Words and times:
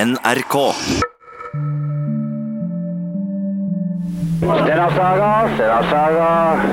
NRK. 0.00 0.56
Stena 4.40 4.88
Saga, 4.96 5.50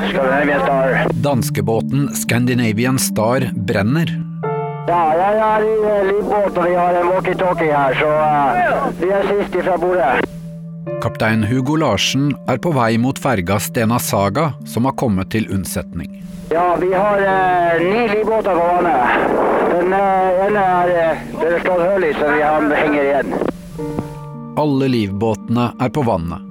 Scandinavian 0.10 0.62
Star. 0.62 1.08
Danskebåten 1.14 2.16
Scandinavian 2.16 3.00
Star 3.00 3.52
brenner. 3.56 4.08
Ja, 4.88 5.02
jeg 5.20 5.42
er 5.50 5.66
i 5.68 5.74
eh, 5.92 6.14
og 6.38 6.62
vi 6.62 6.76
har 6.78 7.02
en 7.02 7.12
walkietalkie 7.12 7.74
her, 7.74 8.00
så 8.00 8.14
eh, 8.16 8.88
vi 9.02 9.12
er 9.12 9.28
sist 9.34 9.60
ifra 9.60 9.76
bordet. 9.82 10.24
Kaptein 11.04 11.44
Hugo 11.52 11.76
Larsen 11.76 12.32
er 12.48 12.64
på 12.64 12.72
vei 12.80 12.94
mot 12.96 13.20
ferga 13.20 13.60
Stena 13.60 14.00
Saga, 14.00 14.54
som 14.64 14.88
har 14.88 14.96
kommet 14.96 15.36
til 15.36 15.52
unnsetning. 15.52 16.24
Ja, 16.50 16.78
vi 16.82 16.94
har 16.94 17.18
eh, 17.20 17.82
ni 17.82 18.08
livbåter 18.08 18.56
på 18.56 18.56
vannet. 18.56 19.10
Den 19.72 19.94
eh, 19.94 20.46
ene 20.46 20.60
er 20.60 20.90
eh, 21.12 21.18
det 21.42 21.60
slått 21.60 21.82
hull 21.82 22.04
i, 22.04 22.14
så 22.14 22.30
vi 22.32 22.76
henger 22.76 23.04
igjen. 23.04 23.34
Alle 24.58 24.88
livbåtene 24.88 25.66
er 25.80 25.90
på 25.90 26.06
vannet, 26.08 26.46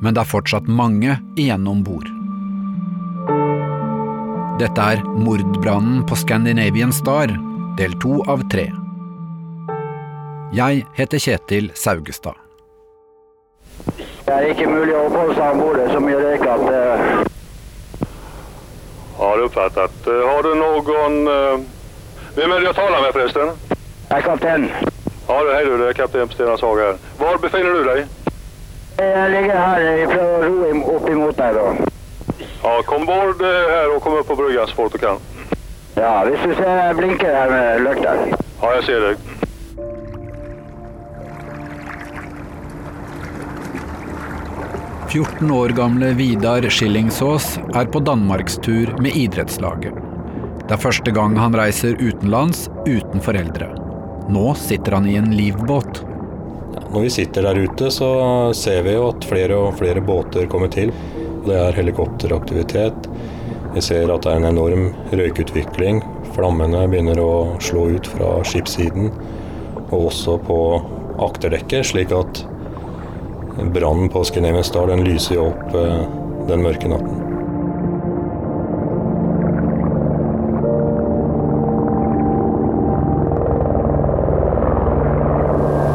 men 0.00 0.16
det 0.16 0.22
er 0.22 0.30
fortsatt 0.30 0.68
mange 0.68 1.18
igjen 1.36 1.68
om 1.68 1.82
bord. 1.84 2.08
Dette 4.62 4.86
er 4.94 5.04
mordbrannen 5.20 6.00
på 6.08 6.16
Scandinavian 6.16 6.92
Star, 6.92 7.34
del 7.76 7.92
to 8.00 8.22
av 8.32 8.46
tre. 8.48 8.70
Jeg 10.56 10.86
heter 10.96 11.20
Kjetil 11.20 11.68
Saugestad. 11.76 12.40
Det 14.24 14.32
er 14.32 14.48
ikke 14.48 14.70
mulig 14.70 14.96
å 14.96 15.04
oppholde 15.10 15.36
seg 15.36 15.52
om 15.52 15.62
bord. 15.66 15.84
Så 15.92 16.00
mye 16.00 16.24
røyk 16.24 16.48
at 16.48 17.31
eh, 19.22 19.36
det 19.38 19.44
er 19.56 19.88
Eh, 20.06 20.28
Har 20.28 20.42
du 20.42 20.54
noen 20.54 20.84
Hvem 20.84 21.66
Vem 22.36 22.52
är 22.52 22.60
det 22.60 22.66
jeg 22.66 22.74
taler 22.74 23.00
med 23.02 23.12
forresten? 23.12 23.50
jeg 24.10 24.18
er 24.18 24.22
kaptein. 24.22 24.70
Ja, 25.28 25.34
det- 25.44 25.54
hej 25.54 25.64
du, 25.64 25.78
det 25.78 25.88
er 25.88 25.92
kapten 25.92 26.28
på 26.28 26.34
Stena 26.34 26.56
Saga 26.56 26.82
här. 26.82 26.96
Var 27.18 27.36
befinner 27.38 27.72
du 27.72 27.84
deg? 27.84 28.06
Jeg 28.98 29.30
ligger 29.30 29.56
her. 29.56 29.80
Jeg 29.80 30.08
prøver 30.08 30.38
å 30.38 30.42
ro 30.46 30.96
opp 30.96 31.08
imot 31.08 31.36
deg, 31.36 31.54
da. 31.54 31.74
Ja, 32.64 32.82
kom 32.82 33.06
bort 33.06 33.40
her 33.40 33.88
og 33.94 34.02
kom 34.02 34.12
opp 34.18 34.26
på 34.28 34.36
brygga 34.36 34.66
så 34.66 34.74
fort 34.74 34.92
du 34.92 34.98
kan. 34.98 35.18
Ja, 35.96 36.24
hvis 36.24 36.40
du 36.44 36.54
ser 36.54 36.76
jeg 36.86 36.96
blinker 36.96 37.34
her 37.34 37.50
med 37.50 37.80
løkta. 37.80 38.14
Ja, 38.62 38.70
jeg 38.74 38.84
ser 38.84 39.00
dig.– 39.00 39.16
14 45.12 45.50
år 45.50 45.68
gamle 45.68 46.14
Vidar 46.16 46.64
Skillingsås 46.72 47.58
er 47.76 47.88
på 47.92 48.00
danmarkstur 48.00 48.94
med 49.04 49.12
idrettslaget. 49.12 49.92
Det 50.64 50.72
er 50.72 50.80
første 50.80 51.12
gang 51.12 51.34
han 51.36 51.52
reiser 51.52 51.98
utenlands 52.00 52.62
uten 52.86 53.20
foreldre. 53.20 53.66
Nå 54.32 54.54
sitter 54.56 54.96
han 54.96 55.08
i 55.10 55.18
en 55.20 55.28
livbåt. 55.36 56.00
Når 56.94 57.04
vi 57.04 57.10
sitter 57.12 57.44
der 57.44 57.60
ute, 57.60 57.90
så 57.92 58.08
ser 58.56 58.86
vi 58.86 58.94
jo 58.94 59.10
at 59.10 59.26
flere 59.28 59.58
og 59.66 59.76
flere 59.82 60.00
båter 60.00 60.48
kommer 60.48 60.72
til. 60.72 60.94
Det 61.44 61.58
er 61.60 61.76
helikopteraktivitet. 61.76 63.10
Vi 63.74 63.84
ser 63.84 64.08
at 64.14 64.24
det 64.24 64.32
er 64.32 64.40
en 64.40 64.48
enorm 64.54 64.88
røykutvikling. 65.12 66.00
Flammene 66.32 66.86
begynner 66.88 67.20
å 67.20 67.34
slå 67.60 67.90
ut 67.98 68.08
fra 68.14 68.38
skipssiden, 68.48 69.12
og 69.90 70.08
også 70.08 70.40
på 70.48 70.58
akterdekket, 71.28 71.92
slik 71.92 72.16
at 72.16 72.46
brannen 73.70 74.08
på 74.08 74.24
Scandinavian 74.24 74.64
Star 74.64 74.96
lyser 74.96 75.34
jo 75.34 75.44
opp 75.50 75.74
eh, 75.74 76.00
den 76.48 76.62
mørke 76.62 76.88
natten. 76.88 77.18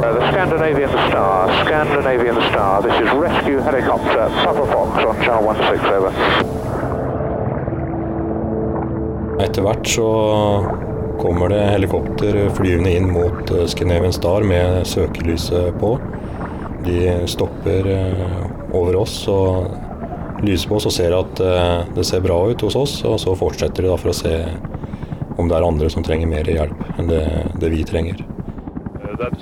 Uh, 0.03 0.31
Scandinavian 0.31 0.89
Star, 1.09 1.51
Scandinavian 1.65 2.41
Star. 2.49 2.81
This 2.81 3.01
is 3.01 3.09
rescue 3.13 3.61
helicopter 3.61 4.29
Papa 4.43 4.65
Fox 4.65 5.05
on 5.05 5.15
Channel 5.23 5.55
16 5.55 5.93
over. 5.93 6.11
Etter 9.43 9.61
hvert 9.61 9.87
så 9.87 10.09
kommer 11.21 11.49
det 11.49 11.61
helikopter 11.71 12.49
flyvende 12.57 12.93
inn 12.97 13.11
mot 13.11 13.51
eh, 13.51 13.65
Scandinavian 13.65 14.13
Star 14.13 14.41
med 14.41 14.87
søkelyset 14.87 15.79
på. 15.79 15.97
De 16.87 17.27
stopper 17.27 17.89
eh, 17.91 18.45
over 18.75 18.95
oss 19.03 19.19
og 19.27 20.43
lyser 20.45 20.69
på 20.69 20.77
oss 20.77 20.87
og 20.87 20.95
ser 20.95 21.15
at 21.17 21.41
eh, 21.43 21.83
det 21.95 22.05
ser 22.07 22.23
bra 22.23 22.39
ut 22.47 22.63
hos 22.63 22.77
oss. 22.79 23.01
Og 23.07 23.19
så 23.21 23.35
fortsetter 23.35 23.83
de 23.83 23.91
da 23.91 23.99
for 23.99 24.13
å 24.13 24.17
se 24.17 24.35
om 25.37 25.49
det 25.49 25.57
er 25.57 25.67
andre 25.67 25.89
som 25.93 26.05
trenger 26.05 26.29
mer 26.31 26.47
hjelp 26.49 26.97
enn 26.97 27.11
det, 27.11 27.23
det 27.61 27.73
vi 27.73 27.83
trenger. 27.85 28.25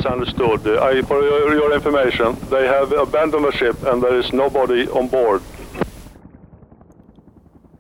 Understood. 0.05 0.67
I, 0.67 1.01
for 1.01 1.23
your, 1.23 1.53
your 1.53 1.73
information, 1.75 2.38
they 2.50 2.67
have 2.67 2.94
abandoned 2.94 3.44
the 3.44 3.51
ship 3.51 3.75
and 3.84 4.01
there 4.01 4.19
is 4.19 4.31
nobody 4.31 4.88
on 4.88 5.07
board. 5.07 5.41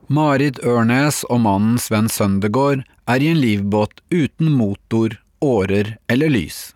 Marit 0.07 0.59
Ørnes 0.61 1.23
og 1.33 1.39
mannen 1.41 1.79
Sven 1.81 2.09
Søndegård 2.09 2.83
er 3.09 3.23
i 3.23 3.31
en 3.31 3.39
livbåt 3.41 4.03
uten 4.13 4.51
motor, 4.53 5.17
årer 5.41 5.95
eller 6.11 6.29
lys. 6.29 6.74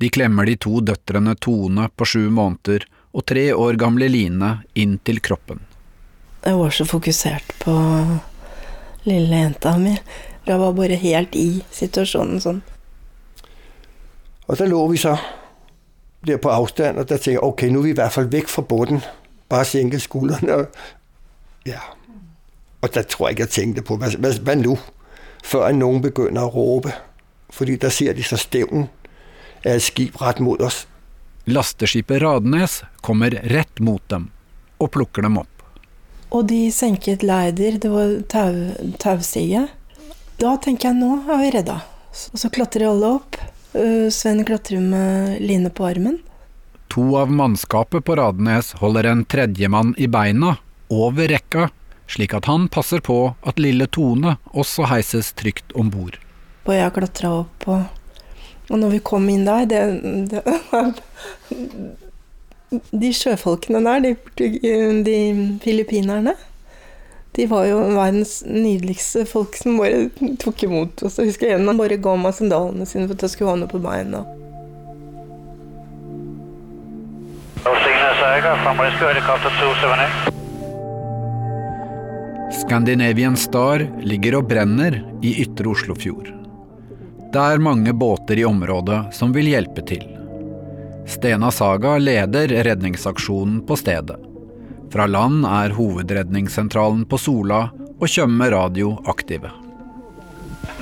De 0.00 0.10
klemmer 0.10 0.48
de 0.48 0.56
to 0.58 0.80
døtrene 0.82 1.36
Tone 1.38 1.86
på 1.94 2.06
sju 2.08 2.26
måneder 2.34 2.86
og 3.14 3.26
tre 3.30 3.46
år 3.54 3.78
gamle 3.78 4.08
Line 4.10 4.50
inn 4.74 4.98
til 5.06 5.20
kroppen. 5.22 5.62
Jeg 6.44 6.58
var 6.58 6.74
så 6.74 6.84
fokusert 6.84 7.54
på 7.62 7.74
lille 9.06 9.38
jenta 9.38 9.76
mi. 9.78 9.94
Jeg 10.44 10.60
var 10.60 10.74
bare 10.76 10.98
helt 11.00 11.36
i 11.38 11.62
situasjonen 11.72 12.42
sånn. 12.42 12.60
Og 14.44 14.58
da 14.60 14.66
lå 14.68 14.82
vi 14.90 15.00
så 15.00 15.14
der 16.24 16.40
på 16.40 16.50
avstand, 16.52 16.98
og 16.98 17.08
da 17.08 17.16
tenkte 17.16 17.36
jeg, 17.36 17.44
ok, 17.44 17.66
nå 17.72 17.80
er 17.80 17.86
vi 17.86 17.92
i 17.94 17.96
hvert 17.96 18.12
fall 18.12 18.28
vekk 18.32 18.50
fra 18.50 18.64
båten. 18.68 19.00
Bare 19.48 19.68
senke 19.68 20.00
skuldrene. 20.00 20.56
Og, 20.56 21.64
ja. 21.68 21.80
og 22.80 22.92
da 22.92 23.04
tror 23.04 23.28
jeg 23.28 23.38
ikke, 23.38 23.46
jeg 23.46 23.54
tenkte 23.56 23.86
på, 23.86 23.98
hva, 24.00 24.10
hva, 24.18 24.32
hva 24.44 24.56
nå? 24.60 24.76
Før 25.44 25.72
noen 25.76 26.00
begynner 26.04 26.48
å 26.48 26.52
rope. 26.52 26.92
Fordi 27.52 27.76
da 27.80 27.90
ser 27.92 28.16
de 28.16 28.24
så 28.24 28.40
stævnen 28.40 28.88
af 29.64 29.78
et 29.78 29.86
skib 29.88 30.20
rett 30.20 30.40
mot 30.44 30.60
oss. 30.62 30.84
Lasteskipet 31.44 32.22
Radnes 32.22 32.82
kommer 33.04 33.34
rett 33.52 33.80
mot 33.80 34.04
dem 34.08 34.30
og 34.80 34.92
plukker 34.94 35.24
dem 35.26 35.38
opp. 35.40 35.50
Og 36.34 36.46
de 36.50 36.66
senket 36.74 37.22
leider, 37.22 37.78
det 37.78 37.90
var 37.92 38.14
tau, 38.32 38.54
taustige. 38.98 39.66
Da 40.40 40.56
tenker 40.58 40.90
jeg, 40.90 40.98
nå 40.98 41.20
er 41.30 41.42
vi 41.42 41.50
redda. 41.54 41.80
Og 42.32 42.40
så 42.40 42.50
klatrer 42.50 42.88
alle 42.88 43.12
opp. 43.20 43.38
Øh, 43.74 44.10
Sven 44.10 44.44
klatrer 44.46 44.82
med 44.82 45.40
Line 45.42 45.70
på 45.70 45.86
armen. 45.86 46.18
To 46.94 47.16
av 47.18 47.30
mannskapet 47.30 48.04
på 48.06 48.16
Radnes 48.18 48.72
holder 48.78 49.10
en 49.10 49.24
tredjemann 49.24 49.94
i 49.98 50.06
beina, 50.06 50.56
over 50.90 51.28
rekka, 51.30 51.68
slik 52.06 52.34
at 52.36 52.46
han 52.46 52.68
passer 52.68 53.02
på 53.02 53.34
at 53.42 53.58
lille 53.58 53.88
Tone 53.90 54.36
også 54.52 54.86
heises 54.90 55.32
trygt 55.34 55.74
om 55.74 55.90
bord. 55.90 56.18
Og 56.64 56.74
jeg 56.76 56.94
klatra 56.94 57.32
opp, 57.40 57.66
og, 57.66 57.82
og 58.70 58.80
når 58.80 58.94
vi 58.96 59.00
kom 59.04 59.28
inn 59.28 59.44
der 59.46 59.66
det, 59.68 59.82
det, 60.32 60.42
De 62.90 63.10
sjøfolkene 63.14 63.82
der, 63.84 64.16
de, 64.40 64.48
de 65.06 65.18
filippinerne, 65.62 66.34
de 67.34 67.46
var 67.50 67.66
jo 67.66 67.80
verdens 67.96 68.44
nydeligste 68.46 69.24
folk 69.26 69.56
som 69.58 69.78
bare 69.80 70.08
tok 70.42 70.62
imot 70.66 71.02
oss. 71.06 71.18
Jeg 71.18 71.32
husker 71.32 71.54
en 71.54 71.66
han 71.68 71.78
bare 71.78 71.98
ga 71.98 72.14
meg 72.18 72.34
sandalene 72.36 72.86
sine 72.86 73.08
for 73.08 73.18
at 73.18 73.26
jeg 73.26 73.34
skulle 73.34 73.50
ha 73.50 73.58
noe 73.58 73.70
på 73.70 73.82
beina. 73.82 74.22
Stena 77.64 78.10
Saga 78.20 78.54
from 78.62 78.80
rescue 78.80 79.08
helicopter 79.08 79.50
278. 79.58 80.30
Scandinavian 82.54 83.36
Star 83.36 83.82
ligger 84.06 84.38
og 84.38 84.48
brenner 84.48 85.00
i 85.24 85.34
ytre 85.42 85.72
Oslofjord. 85.72 86.43
Det 87.34 87.42
er 87.42 87.58
mange 87.58 87.92
båter 87.92 88.38
i 88.38 88.44
området 88.44 88.98
som 89.14 89.32
vil 89.34 89.48
hjelpe 89.50 89.82
til. 89.82 90.04
Stena 91.10 91.48
Saga 91.50 91.96
leder 91.98 92.52
redningsaksjonen 92.62 93.56
på 93.66 93.74
stedet. 93.76 94.20
Fra 94.92 95.06
land 95.10 95.42
er 95.42 95.74
hovedredningssentralen 95.74 97.00
på 97.10 97.18
Sola 97.18 97.58
og 97.98 98.06
Tjøme 98.06 98.46
radio 98.54 98.92
aktive. 99.10 99.50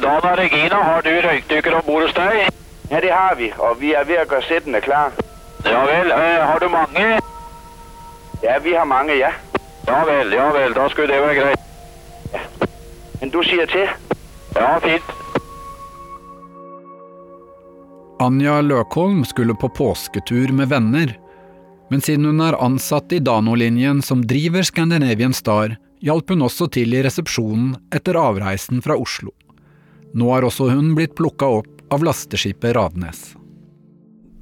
Dana 0.02 0.34
Regina, 0.42 0.82
har 0.90 1.00
du 1.08 1.10
røykdykker 1.24 1.78
om 1.78 1.86
bord 1.86 2.04
hos 2.04 2.12
deg? 2.20 2.52
Ja, 2.90 3.00
det 3.00 3.14
har 3.16 3.40
vi, 3.40 3.48
og 3.56 3.80
vi 3.80 3.94
er 3.96 4.04
ved 4.04 4.20
å 4.20 4.26
gjøre 4.26 4.42
sittende 4.50 4.84
klar. 4.84 5.16
Ja 5.64 5.86
vel, 5.88 6.12
eh, 6.12 6.44
har 6.50 6.60
du 6.60 6.68
mange? 6.68 7.08
Ja, 8.44 8.58
vi 8.60 8.76
har 8.76 8.84
mange, 8.92 9.16
ja. 9.16 9.32
Ja 9.88 10.04
vel, 10.04 10.36
ja 10.36 10.52
vel, 10.52 10.76
da 10.76 10.84
skulle 10.92 11.16
det 11.16 11.24
være 11.24 11.40
greit. 11.40 12.68
Men 13.22 13.32
du 13.32 13.40
sier 13.40 13.64
til? 13.72 13.88
Ja, 14.52 14.76
fint. 14.84 15.21
Anja 18.22 18.60
Løkholm 18.60 19.24
skulle 19.24 19.54
på 19.54 19.68
påsketur 19.68 20.52
med 20.54 20.68
venner, 20.68 21.18
men 21.90 22.00
siden 22.00 22.28
hun 22.30 22.40
er 22.40 22.54
ansatt 22.62 23.10
i 23.12 23.18
Dano-linjen 23.18 23.98
som 24.02 24.22
driver 24.30 24.62
Scandinavian 24.62 25.34
Star, 25.34 25.74
hjalp 25.98 26.30
hun 26.30 26.44
også 26.46 26.68
til 26.70 26.94
i 26.94 27.00
resepsjonen 27.02 27.72
etter 27.90 28.14
avreisen 28.20 28.78
fra 28.84 28.94
Oslo. 28.94 29.34
Nå 30.14 30.30
har 30.30 30.46
også 30.46 30.70
hun 30.70 30.92
blitt 30.94 31.16
plukka 31.18 31.50
opp 31.58 31.82
av 31.90 32.06
lasteskipet 32.06 32.76
Radnes. 32.78 33.24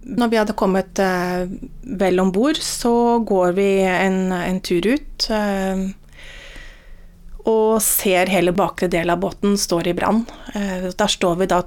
Når 0.04 0.28
vi 0.28 0.40
hadde 0.42 0.58
kommet 0.60 1.00
eh, 1.00 1.48
vel 2.04 2.20
om 2.20 2.34
bord, 2.36 2.60
så 2.60 2.92
går 3.24 3.56
vi 3.56 3.70
en, 3.88 4.22
en 4.28 4.60
tur 4.60 4.92
ut. 4.92 5.30
Eh, 5.32 5.88
og 7.48 7.80
ser 7.80 8.28
hele 8.28 8.52
bakre 8.52 8.92
del 8.92 9.08
av 9.08 9.24
båten 9.24 9.56
står 9.56 9.88
i 9.88 9.96
brann. 9.96 10.26
Eh, 10.52 10.90
der 10.92 11.16
står 11.16 11.40
vi 11.40 11.48
da 11.48 11.64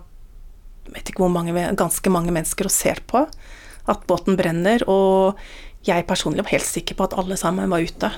vet 0.92 1.10
ikke 1.10 1.24
hvor 1.24 1.34
mange, 1.34 1.54
ganske 1.80 2.14
mange 2.14 2.34
mennesker 2.36 2.68
og 2.68 2.74
ser 2.74 3.04
på 3.08 3.26
at 3.88 4.08
båten 4.08 4.38
brenner. 4.40 4.84
Og 4.90 5.40
jeg 5.88 6.08
personlig 6.08 6.46
var 6.46 6.56
helt 6.56 6.68
sikker 6.68 6.96
på 6.96 7.08
at 7.08 7.18
alle 7.20 7.38
sammen 7.40 7.72
var 7.72 7.84
ute. 7.84 8.12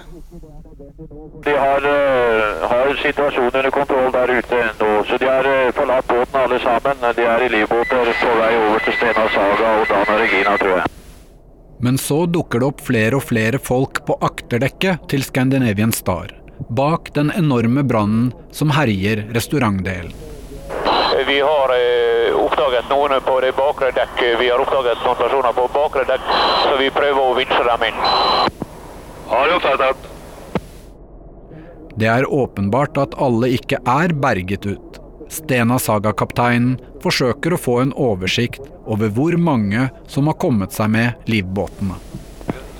De 1.46 1.54
har, 1.54 1.86
uh, 1.86 2.66
har 2.70 2.92
situasjonen 3.02 3.48
under 3.50 3.72
kontroll 3.74 4.12
der 4.14 4.32
ute 4.38 4.60
nå, 4.80 4.90
så 5.10 5.18
de 5.22 5.28
har 5.30 5.48
uh, 5.48 5.72
forlatt 5.78 6.08
båten 6.10 6.40
alle 6.42 6.60
sammen. 6.64 7.08
De 7.18 7.26
er 7.26 7.46
i 7.46 7.50
livbåter 7.54 8.12
på 8.22 8.36
vei 8.40 8.52
over 8.60 8.86
til 8.86 8.98
Stena 9.00 9.26
Saga 9.34 9.74
og 9.82 9.90
Dana 9.92 10.20
Regina, 10.22 10.56
tror 10.62 10.78
jeg. 10.80 10.94
Men 11.86 12.00
så 12.02 12.22
dukker 12.26 12.62
det 12.62 12.70
opp 12.70 12.86
flere 12.86 13.20
og 13.20 13.26
flere 13.28 13.60
folk 13.62 14.06
på 14.08 14.16
akterdekket 14.26 15.10
til 15.12 15.26
Scandinavian 15.28 15.94
Star, 15.94 16.32
bak 16.70 17.12
den 17.18 17.34
enorme 17.36 17.84
brannen 17.84 18.32
som 18.56 18.72
herjer 18.74 19.26
restaurantdelen. 19.36 20.14
Vi 21.28 21.40
har 21.42 21.72
eh, 21.76 22.36
oppdaget 22.38 22.90
noen 22.90 23.16
på 23.26 23.40
det 23.42 23.54
bakre 23.58 23.92
dekk. 23.96 24.20
Vi 24.40 24.50
har 24.50 24.62
oppdaget 24.62 25.02
noen 25.06 25.18
personer 25.18 25.56
på 25.58 25.68
bakre 25.74 26.04
dekk, 26.10 26.28
så 26.66 26.76
vi 26.82 26.92
prøver 26.94 27.22
å 27.22 27.38
vinsje 27.38 27.64
dem 27.70 27.88
inn. 27.88 28.04
Har 29.32 29.50
du 29.50 29.56
oppfattet? 29.56 30.12
Det 31.96 32.10
er 32.12 32.28
åpenbart 32.28 32.98
at 33.00 33.16
alle 33.22 33.50
ikke 33.56 33.80
er 33.88 34.14
berget 34.14 34.68
ut. 34.68 35.00
Stena 35.32 35.80
Saga-kapteinen 35.82 36.76
forsøker 37.02 37.56
å 37.56 37.62
få 37.62 37.80
en 37.82 37.96
oversikt 37.96 38.68
over 38.86 39.10
hvor 39.16 39.38
mange 39.42 39.88
som 40.12 40.30
har 40.30 40.38
kommet 40.42 40.76
seg 40.76 40.92
med 40.94 41.32
livbåtene. 41.32 41.98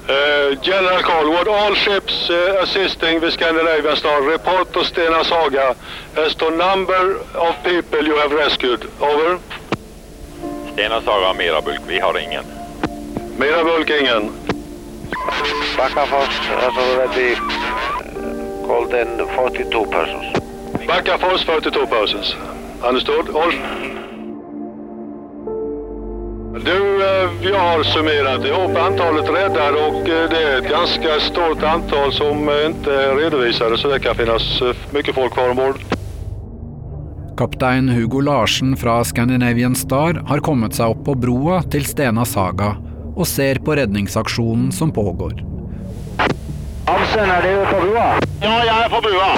Uh, 0.08 0.54
General 0.62 1.02
Carlwood, 1.02 1.48
all 1.48 1.74
ships 1.74 2.30
uh, 2.30 2.58
assisting 2.62 3.20
the 3.22 3.32
Scandinavian 3.32 3.96
Star 3.96 4.22
report 4.22 4.72
to 4.74 4.80
Stena 4.80 5.26
Saga 5.26 5.76
as 6.16 6.36
to 6.36 6.56
number 6.56 7.18
of 7.34 7.64
people 7.64 8.06
you 8.06 8.16
have 8.18 8.32
rescued. 8.32 8.86
Over. 9.02 9.40
Stena 10.70 11.02
Saga 11.04 11.34
Mirabulk, 11.34 11.82
vi 11.88 12.00
har 12.00 12.18
ingen. 12.20 12.46
Mirabulk 13.40 13.90
ingen. 13.90 14.30
Bakkafors 15.76 16.36
has 16.62 16.78
already 16.78 17.36
called 18.68 18.94
in 18.94 19.28
42 19.36 19.86
persons. 19.88 20.36
Bakkafors, 20.86 21.44
42 21.46 21.88
persons. 21.88 22.36
Understood? 22.84 23.30
All. 23.30 24.05
Du, 26.64 27.00
vi 27.42 27.52
har 27.52 27.84
summert 27.84 28.46
opp 28.52 28.78
antallet 28.78 29.30
räddade 29.30 29.80
og 29.88 30.08
eh, 30.08 30.22
det 30.32 30.40
er 30.40 30.54
et 30.62 30.70
ganske 30.70 31.18
stort 31.26 31.64
antall 31.68 32.14
som 32.16 32.48
ikke 32.48 32.96
redoviser, 33.18 33.76
så 33.76 33.92
det 33.92 34.00
kan 34.06 34.16
finnes 34.16 34.46
mye 34.96 35.16
folk 35.18 35.36
kvar 35.36 35.52
ombord. 35.52 35.82
Kaptein 37.36 37.90
Hugo 37.92 38.22
Larsen 38.24 38.72
fra 38.80 39.02
Scandinavian 39.04 39.76
Star 39.76 40.22
har 40.30 40.40
kommet 40.40 40.78
seg 40.78 40.94
opp 40.94 41.02
på 41.10 41.18
broa 41.26 41.60
til 41.68 41.84
Stena 41.84 42.24
Saga 42.24 42.78
og 43.18 43.28
ser 43.28 43.60
på 43.60 43.76
redningsaksjonen 43.76 44.72
som 44.72 44.96
pågår. 44.96 45.36
Hansen, 46.88 47.36
er 47.36 47.44
du 47.44 47.68
på 47.68 47.84
broa? 47.84 48.08
Ja, 48.40 48.56
jeg 48.64 48.78
er 48.78 48.96
på 48.96 49.04
brua. 49.04 49.30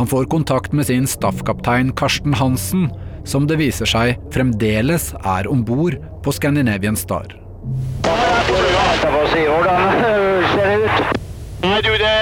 Han 0.00 0.10
får 0.10 0.26
kontakt 0.34 0.74
med 0.74 0.90
sin 0.90 1.06
staffkaptein 1.06 1.94
Karsten 1.94 2.34
Hansen, 2.34 2.90
som 3.22 3.46
det 3.46 3.60
viser 3.62 3.86
seg 3.86 4.18
fremdeles 4.34 5.12
er 5.22 5.46
om 5.50 5.62
bord 5.66 5.94
på 6.26 6.32
Scandinavian 6.32 6.96
Star. 6.96 7.26
Det? 9.66 10.90
Nei, 11.62 11.82
du, 11.82 11.90
det 11.98 12.16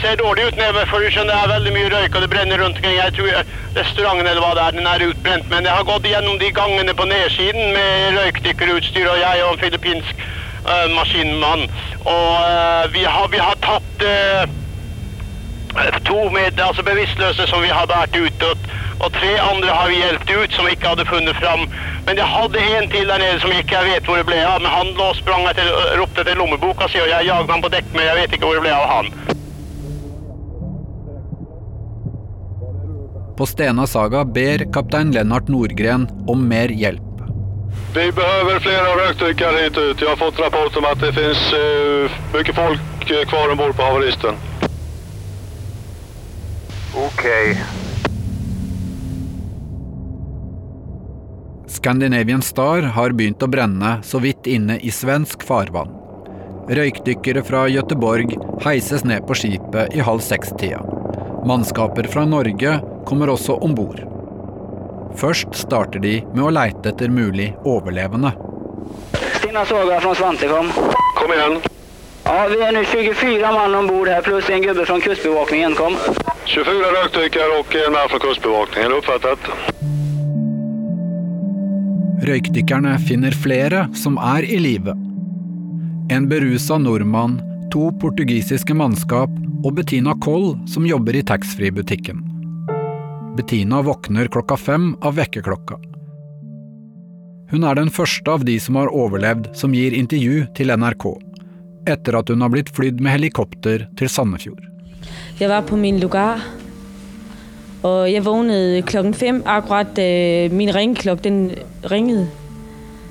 ser 0.00 0.16
dårlig 0.20 0.42
ut 0.48 0.58
nede, 0.60 0.82
for 0.90 1.00
du 1.00 1.08
skjønner 1.08 1.32
det 1.32 1.38
er 1.46 1.52
veldig 1.54 1.72
mye 1.72 1.88
røyk 1.94 2.18
og 2.18 2.24
det 2.24 2.28
brenner 2.34 2.60
rundt 2.60 2.76
omkring. 2.76 2.98
Jeg 2.98 3.14
tror 3.16 3.30
restauranten 3.78 4.28
eller 4.28 4.42
hva 4.44 4.50
det 4.58 4.66
er, 4.66 4.76
den 4.76 4.90
er 4.90 5.04
utbrent. 5.06 5.48
Men 5.48 5.64
jeg 5.64 5.78
har 5.78 5.88
gått 5.88 6.08
gjennom 6.10 6.36
de 6.42 6.50
gangene 6.58 6.94
på 6.98 7.08
nedsiden 7.08 7.72
med 7.72 8.18
røykdykkerutstyr, 8.18 9.08
og 9.14 9.22
jeg 9.22 9.46
og 9.46 9.54
en 9.54 9.62
filippinsk 9.64 10.22
uh, 10.68 10.86
maskinmann. 10.92 11.64
Og 12.04 12.28
uh, 12.44 12.84
vi, 12.92 13.06
har, 13.08 13.32
vi 13.32 13.40
har 13.40 13.56
tatt 13.64 14.04
uh, 14.04 14.44
to 16.04 16.20
med, 16.36 16.60
altså 16.68 16.84
bevisstløse 16.84 17.48
som 17.48 17.64
vi 17.64 17.72
har 17.72 17.88
båret 17.88 18.20
ut. 18.28 18.48
Og, 18.52 18.68
og 18.98 19.12
tre 19.14 19.30
andre 19.38 19.70
har 19.70 19.88
vi 19.88 19.98
hjulpet 20.00 20.32
ut 20.34 20.54
som 20.56 20.68
ikke 20.68 20.90
hadde 20.90 21.06
funnet 21.06 21.36
fram. 21.38 21.66
Men 22.06 22.18
jeg 22.18 22.26
hadde 22.34 22.62
en 22.74 22.88
til 22.90 23.10
der 23.10 23.22
nede 23.22 23.40
som 23.42 23.52
jeg 23.54 23.64
ikke 23.64 23.82
vet 23.86 24.06
hvor 24.08 24.18
det 24.18 24.26
ble 24.26 24.38
av. 24.42 24.62
Men 24.62 24.72
han 24.74 24.94
lå 24.98 25.08
sprang 25.18 25.46
etter, 25.50 25.68
ropte 26.00 26.24
etter 26.24 26.38
lommeboka 26.38 26.90
si, 26.90 27.00
og 27.02 27.10
jeg 27.10 27.28
jaget 27.30 27.52
ham 27.54 27.62
på 27.62 27.72
dekk, 27.74 27.92
men 27.94 28.08
jeg 28.08 28.22
vet 28.22 28.34
ikke 28.34 28.48
hvor 28.48 28.58
det 28.58 28.64
ble 28.66 28.74
av 28.74 28.88
han. 28.96 29.12
På 33.38 33.46
Stena 33.46 33.86
Saga 33.86 34.24
ber 34.26 34.66
kaptein 34.74 35.12
Lennart 35.14 35.46
Nordgren 35.52 36.08
om 36.26 36.42
mer 36.50 36.74
hjelp. 36.74 37.04
Vi 37.94 38.10
behøver 38.12 38.58
flere 38.60 38.96
røykdykkere 38.98 39.62
hit 39.62 39.78
ut. 39.78 40.00
Jeg 40.02 40.08
har 40.10 40.18
fått 40.18 40.42
rapport 40.42 40.76
om 40.76 40.88
at 40.90 40.98
det 41.02 41.14
finnes 41.14 41.44
uh, 41.54 42.18
mye 42.34 42.56
folk 42.58 43.10
eh, 43.14 43.24
kvar 43.30 43.54
ombord 43.54 43.78
på 43.78 43.86
havaristen. 43.86 44.42
Okej. 46.98 47.54
Okay. 47.54 47.87
Scandinavian 51.78 52.42
Star 52.42 52.82
har 52.82 53.12
begynt 53.14 53.42
å 53.42 53.46
brenne 53.46 53.90
så 54.02 54.18
vidt 54.18 54.48
inne 54.50 54.80
i 54.82 54.90
svensk 54.90 55.44
farvann. 55.46 55.92
Røykdykkere 56.74 57.44
fra 57.46 57.60
Gøteborg 57.70 58.32
heises 58.64 59.04
ned 59.06 59.22
på 59.28 59.36
skipet 59.38 59.94
i 59.94 60.02
halv 60.02 60.24
seks-tida. 60.26 60.80
Mannskaper 61.46 62.08
fra 62.10 62.24
Norge 62.26 62.72
kommer 63.06 63.30
også 63.30 63.60
om 63.62 63.76
bord. 63.78 64.02
Først 65.20 65.54
starter 65.60 66.02
de 66.02 66.16
med 66.32 66.48
å 66.48 66.50
leite 66.56 66.90
etter 66.90 67.14
mulig 67.14 67.52
overlevende. 67.62 68.34
Stina 69.38 69.62
Saga 69.70 70.00
fra 70.02 70.16
Svantekom. 70.18 70.72
Kom 71.20 71.36
igjen. 71.36 71.60
Ja, 72.24 72.40
vi 72.50 72.58
er 72.58 72.74
nå 72.74 72.82
24 72.90 73.52
mann 73.54 73.78
om 73.78 73.86
bord 73.92 74.10
her, 74.10 74.26
pluss 74.26 74.50
en 74.50 74.66
gubbe 74.66 74.82
fra 74.90 74.98
kustbevakningen. 75.06 75.78
Kom. 75.78 75.94
24 76.42 76.90
røykdykkere 76.98 77.62
og 77.62 77.78
en 77.84 77.94
mann 77.94 78.10
fra 78.10 78.20
kustbevakningen. 78.26 78.98
Oppfattet? 78.98 79.96
Røykdykkerne 82.18 82.96
finner 83.06 83.30
flere 83.30 83.84
som 83.94 84.16
er 84.18 84.42
i 84.42 84.56
live. 84.58 84.90
En 86.10 86.24
berusa 86.26 86.74
nordmann, 86.82 87.36
to 87.70 87.92
portugisiske 88.02 88.74
mannskap 88.74 89.30
og 89.62 89.76
Bettina 89.76 90.16
Koll 90.24 90.56
som 90.66 90.86
jobber 90.88 91.14
i 91.14 91.22
taxfree-butikken. 91.22 92.24
Bettina 93.38 93.84
våkner 93.86 94.26
klokka 94.34 94.58
fem 94.58 94.90
av 94.98 95.14
vekkerklokka. 95.20 95.78
Hun 97.52 97.64
er 97.64 97.78
den 97.78 97.92
første 97.94 98.34
av 98.34 98.42
de 98.44 98.58
som 98.60 98.80
har 98.80 98.90
overlevd 98.90 99.52
som 99.56 99.76
gir 99.76 99.94
intervju 99.94 100.48
til 100.58 100.74
NRK, 100.74 101.06
etter 101.86 102.18
at 102.18 102.34
hun 102.34 102.42
har 102.42 102.50
blitt 102.50 102.72
flydd 102.74 102.98
med 102.98 103.14
helikopter 103.14 103.86
til 104.00 104.10
Sandefjord. 104.10 104.64
Jeg 105.38 105.54
var 105.54 105.62
på 105.70 105.78
min 105.78 106.02
lugar, 106.02 106.42
og 107.86 108.08
jeg 108.10 108.24
våknet 108.26 108.86
klokken 108.88 109.14
fem, 109.14 109.40
akkurat 109.46 109.94
da 109.94 110.08
min 110.50 110.72
ringeklokke 110.74 111.28
den 111.28 111.40
ringet. 111.90 112.26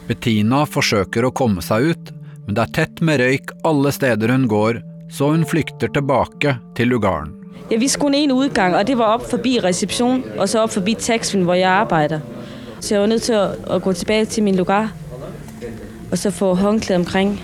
Bettina 0.08 0.66
forsøker 0.68 1.28
å 1.28 1.34
komme 1.36 1.64
seg 1.64 1.92
ut, 1.92 2.12
men 2.46 2.56
det 2.56 2.64
er 2.64 2.76
tett 2.76 3.02
med 3.04 3.22
røyk 3.22 3.52
alle 3.68 3.92
steder 3.96 4.32
hun 4.32 4.48
går, 4.52 4.82
så 5.12 5.32
hun 5.34 5.48
flykter 5.48 5.92
tilbake 5.96 6.58
til 6.76 6.92
lugaren. 6.92 7.34
Jeg 7.68 7.82
visste 7.82 8.00
kun 8.00 8.16
én 8.16 8.32
utgang, 8.32 8.76
og 8.76 8.86
det 8.88 8.96
var 9.00 9.18
opp 9.18 9.26
forbi 9.28 9.58
resepsjon 9.64 10.24
og 10.38 10.46
så 10.48 10.64
opp 10.64 10.76
forbi 10.78 10.96
taxfree 10.96 11.44
hvor 11.48 11.60
jeg 11.60 11.68
arbeider. 11.68 12.24
Så 12.80 12.94
jeg 12.94 13.02
var 13.04 13.12
nødt 13.12 13.26
til 13.28 13.36
å, 13.36 13.80
gå 13.84 13.94
tilbake 13.98 14.32
til 14.32 14.46
min 14.46 14.60
lugar 14.60 14.94
og 16.08 16.16
så 16.16 16.32
få 16.32 16.54
håndkle 16.56 17.02
omkring. 17.02 17.36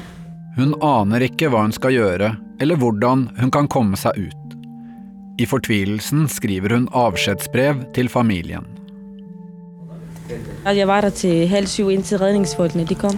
Hun 0.56 0.76
aner 0.86 1.26
ikke 1.26 1.50
hva 1.52 1.66
hun 1.66 1.76
skal 1.76 1.96
gjøre, 1.96 2.36
eller 2.62 2.80
hvordan 2.80 3.28
hun 3.40 3.52
kan 3.52 3.68
komme 3.68 4.00
seg 4.00 4.16
ut. 4.30 4.43
I 5.42 5.46
fortvilelsen 5.50 6.28
skriver 6.30 6.76
hun 6.76 6.88
avskjedsbrev 6.94 7.80
til 7.96 8.10
familien. 8.10 8.68
Jeg 10.66 10.88
var 10.88 11.02
der 11.02 11.10
til 11.10 11.48
halv 11.50 11.68
syv 11.68 11.90
inntil 11.92 12.22
redningsfolkene 12.22 12.86
de 12.86 12.96
kom. 12.96 13.18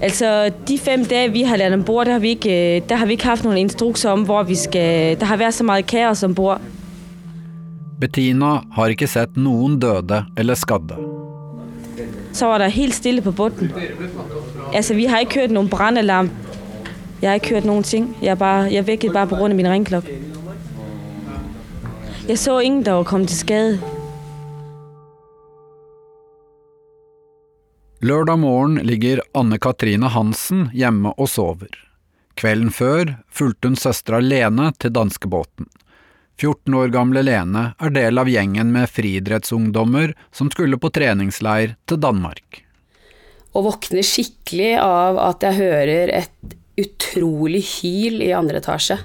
Altså, 0.00 0.50
De 0.68 0.78
fem 0.78 1.04
dager 1.04 1.32
vi 1.32 1.42
har 1.42 1.56
lært 1.56 1.72
om 1.72 1.84
bord, 1.84 2.06
der 2.06 2.12
har 2.12 2.20
vi 2.20 2.28
ikke, 2.36 2.82
der 2.88 2.96
har 2.96 3.06
vi 3.06 3.16
ikke 3.16 3.24
hatt 3.32 3.44
noen 3.44 3.58
instrukser 3.58 4.10
om 4.10 4.24
hvor 4.24 4.42
vi 4.46 4.54
skal 4.54 5.16
Det 5.18 5.26
har 5.26 5.40
vært 5.40 5.56
så 5.56 5.64
mye 5.64 5.82
kaos 5.82 6.22
om 6.22 6.34
bord. 6.34 6.60
Bettina 7.98 8.60
har 8.76 8.94
ikke 8.94 9.08
sett 9.10 9.36
noen 9.36 9.78
døde 9.80 10.22
eller 10.36 10.54
skadde. 10.54 10.94
Så 12.32 12.46
var 12.46 12.58
det 12.62 12.70
helt 12.76 12.94
stille 12.94 13.22
på 13.22 13.32
bunnen. 13.32 13.72
Altså, 14.74 14.94
Vi 14.94 15.06
har 15.06 15.24
ikke 15.24 15.40
hørt 15.40 15.50
noen 15.50 15.68
brannalarm. 15.68 16.30
Jeg 17.22 17.30
har 17.30 17.34
ikke 17.34 17.54
hørt 17.54 17.64
noen 17.64 17.82
ting. 17.82 18.16
Jeg, 18.22 18.38
bare, 18.38 18.68
jeg 18.72 18.86
vekket 18.86 19.12
bare 19.12 19.26
pga. 19.26 19.48
min 19.48 19.66
ringeklokke. 19.66 20.27
Jeg 22.28 22.36
så 22.36 22.58
ingen 22.60 22.82
der 22.84 22.98
var 22.98 23.06
kommet 23.08 23.30
til 23.32 23.38
skade. 23.40 23.76
Lørdag 28.04 28.36
morgen 28.42 28.74
ligger 28.84 29.22
Anne 29.32 29.56
Katrine 29.56 30.10
Hansen 30.12 30.66
hjemme 30.76 31.14
og 31.16 31.30
sover. 31.32 31.72
Kvelden 32.36 32.68
før 32.68 33.14
fulgte 33.32 33.70
hun 33.70 33.78
søstera 33.80 34.20
Lene 34.20 34.68
til 34.76 34.92
danskebåten. 34.92 35.70
14 36.36 36.76
år 36.76 36.92
gamle 36.92 37.24
Lene 37.24 37.64
er 37.80 37.96
del 37.96 38.20
av 38.20 38.28
gjengen 38.28 38.76
med 38.76 38.92
friidrettsungdommer 38.92 40.12
som 40.28 40.52
skulle 40.52 40.76
på 40.76 40.92
treningsleir 40.92 41.78
til 41.88 42.02
Danmark. 42.04 42.60
Og 43.56 43.70
våkner 43.70 44.04
skikkelig 44.04 44.74
av 44.84 45.16
at 45.30 45.48
jeg 45.48 45.62
hører 45.62 46.14
et 46.20 46.56
utrolig 46.78 47.64
hyl 47.80 48.20
i 48.20 48.34
andre 48.36 48.60
etasje. 48.60 49.00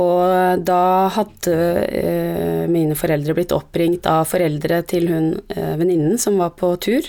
Og 0.00 0.62
da 0.66 1.08
hadde 1.14 1.56
eh, 1.86 2.64
mine 2.70 2.96
foreldre 2.98 3.36
blitt 3.36 3.54
oppringt 3.54 4.08
av 4.10 4.26
foreldre 4.26 4.80
til 4.90 5.06
hun 5.10 5.28
eh, 5.54 5.74
venninnen 5.78 6.18
som 6.18 6.40
var 6.40 6.56
på 6.58 6.72
tur, 6.82 7.06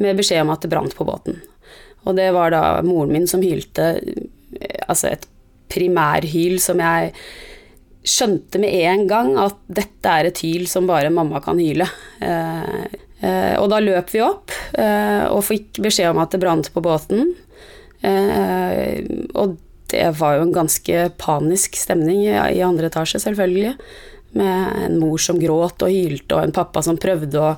med 0.00 0.18
beskjed 0.20 0.44
om 0.44 0.52
at 0.52 0.64
det 0.64 0.72
brant 0.72 0.96
på 0.96 1.06
båten. 1.08 1.40
Og 2.04 2.16
det 2.16 2.28
var 2.36 2.52
da 2.52 2.64
moren 2.84 3.14
min 3.16 3.28
som 3.30 3.44
hylte, 3.44 3.94
eh, 4.60 4.82
altså 4.86 5.14
et 5.14 5.24
primærhyl 5.70 6.58
som 6.60 6.82
jeg 6.82 7.14
skjønte 8.00 8.60
med 8.60 8.74
en 8.84 9.06
gang 9.08 9.34
at 9.40 9.56
dette 9.68 10.12
er 10.12 10.28
et 10.28 10.42
hyl 10.44 10.66
som 10.68 10.88
bare 10.88 11.12
mamma 11.12 11.40
kan 11.44 11.60
hyle. 11.60 11.88
Eh, 12.20 12.84
eh, 13.24 13.54
og 13.56 13.70
da 13.72 13.80
løp 13.80 14.12
vi 14.12 14.22
opp 14.24 14.52
eh, 14.76 15.24
og 15.28 15.44
fikk 15.48 15.80
beskjed 15.88 16.12
om 16.12 16.20
at 16.20 16.36
det 16.36 16.42
brant 16.42 16.68
på 16.74 16.84
båten. 16.84 17.32
Eh, 18.04 19.00
og 19.36 19.56
det 19.90 20.06
var 20.20 20.38
jo 20.38 20.46
en 20.46 20.54
ganske 20.54 21.04
panisk 21.20 21.76
stemning 21.78 22.24
i, 22.28 22.34
i 22.56 22.64
andre 22.64 22.90
etasje, 22.90 23.20
selvfølgelig. 23.22 23.76
Med 24.38 24.84
en 24.86 24.98
mor 25.02 25.18
som 25.18 25.40
gråt 25.42 25.82
og 25.82 25.90
hylte, 25.90 26.36
og 26.36 26.44
en 26.44 26.54
pappa 26.54 26.82
som 26.86 26.98
prøvde 27.00 27.40
å, 27.42 27.54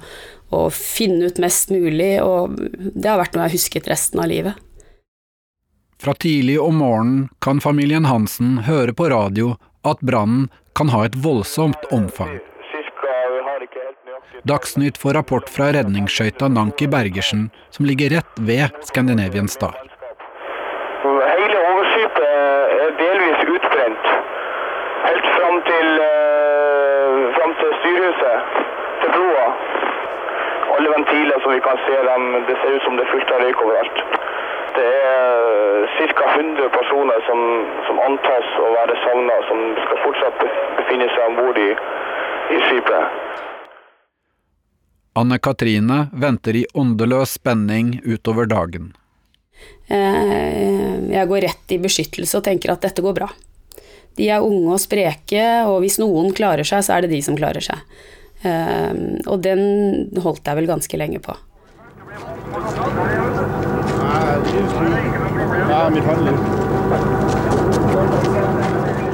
å 0.57 0.67
finne 0.73 1.29
ut 1.29 1.41
mest 1.43 1.73
mulig. 1.75 2.15
Og 2.25 2.57
det 2.95 3.11
har 3.11 3.21
vært 3.21 3.37
noe 3.37 3.45
jeg 3.45 3.53
har 3.53 3.59
husket 3.59 3.91
resten 3.93 4.23
av 4.25 4.31
livet. 4.33 4.57
Fra 6.03 6.17
tidlig 6.19 6.57
om 6.59 6.81
morgenen 6.83 7.29
kan 7.45 7.61
familien 7.63 8.09
Hansen 8.11 8.65
høre 8.67 8.97
på 8.97 9.07
radio 9.13 9.53
at 9.87 10.01
brannen 10.03 10.49
kan 10.75 10.91
ha 10.91 11.05
et 11.07 11.15
voldsomt 11.15 11.85
omfang. 11.95 12.41
Dagsnytt 14.49 14.99
får 14.99 15.15
rapport 15.15 15.49
fra 15.51 15.69
redningsskøyta 15.77 16.49
Nanki 16.51 16.89
Bergersen, 16.91 17.51
som 17.71 17.87
ligger 17.87 18.11
rett 18.17 18.41
ved 18.49 18.83
Scandinavian 18.89 19.49
Star. 19.49 19.77
Hele 21.03 21.61
overskipet 21.71 22.75
er 22.83 22.93
delvis 22.99 23.45
utbrent. 23.55 24.11
Helt 25.13 25.27
fram 25.37 25.57
til, 25.69 25.89
uh, 26.01 27.17
fram 27.37 27.53
til 27.61 27.73
styrhuset, 27.81 28.61
til 29.03 29.11
broa. 29.17 29.47
Alle 30.75 30.93
ventiler 30.97 31.43
som 31.43 31.53
vi 31.53 31.61
kan 31.69 31.81
se 31.87 31.97
dem, 32.09 32.23
det 32.49 32.57
ser 32.61 32.77
ut 32.77 32.85
som 32.87 32.97
det 32.97 33.05
er 33.05 33.11
fullt 33.13 33.33
av 33.35 33.43
røyk 33.45 33.61
overalt. 33.67 33.99
Det 34.77 34.87
er 34.89 35.85
ca. 36.17 36.31
100 36.39 36.71
personer 36.79 37.21
som, 37.29 37.41
som, 37.87 38.01
antas 38.09 38.49
å 38.57 38.71
være 38.79 38.97
savna, 39.05 39.37
som 39.51 39.61
skal 39.83 40.03
fortsatt 40.07 40.41
befinne 40.81 41.11
seg 41.13 41.29
om 41.29 41.39
bord 41.43 41.61
i, 41.61 41.69
i 42.57 42.63
skipet. 42.71 43.39
Anne 45.21 45.37
Katrine 45.45 46.07
venter 46.25 46.57
i 46.57 46.67
åndeløs 46.73 47.37
spenning 47.37 47.99
utover 48.09 48.49
dagen. 48.49 48.95
Eh, 49.93 51.13
jeg 51.13 51.29
går 51.29 51.49
rett 51.51 51.77
i 51.77 51.83
beskyttelse 51.83 52.41
og 52.41 52.47
tenker 52.49 52.73
at 52.73 52.89
dette 52.89 53.05
går 53.05 53.21
bra. 53.21 53.29
De 54.19 54.29
er 54.29 54.45
unge 54.45 54.75
og 54.75 54.83
spreke, 54.83 55.45
og 55.69 55.81
hvis 55.85 55.99
noen 56.03 56.33
klarer 56.37 56.67
seg, 56.69 56.85
så 56.85 56.97
er 56.97 57.05
det 57.05 57.15
de 57.15 57.23
som 57.25 57.39
klarer 57.39 57.65
seg. 57.65 57.81
Eh, 58.43 58.93
og 59.31 59.43
den 59.45 59.63
holdt 60.23 60.47
jeg 60.47 60.59
vel 60.59 60.71
ganske 60.71 61.01
lenge 61.01 61.23
på. 61.23 61.37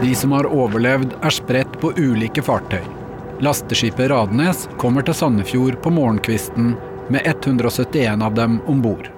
De 0.02 0.14
som 0.14 0.32
har 0.34 0.48
overlevd, 0.50 1.14
er 1.22 1.34
spredt 1.34 1.78
på 1.82 1.92
ulike 1.98 2.42
fartøy. 2.42 2.82
Lasteskipet 3.44 4.10
Radnes 4.10 4.66
kommer 4.82 5.06
til 5.06 5.14
Sandefjord 5.14 5.78
på 5.84 5.92
morgenkvisten 5.94 6.72
med 7.12 7.26
171 7.26 8.24
av 8.24 8.34
dem 8.34 8.58
om 8.66 8.82
bord. 8.82 9.12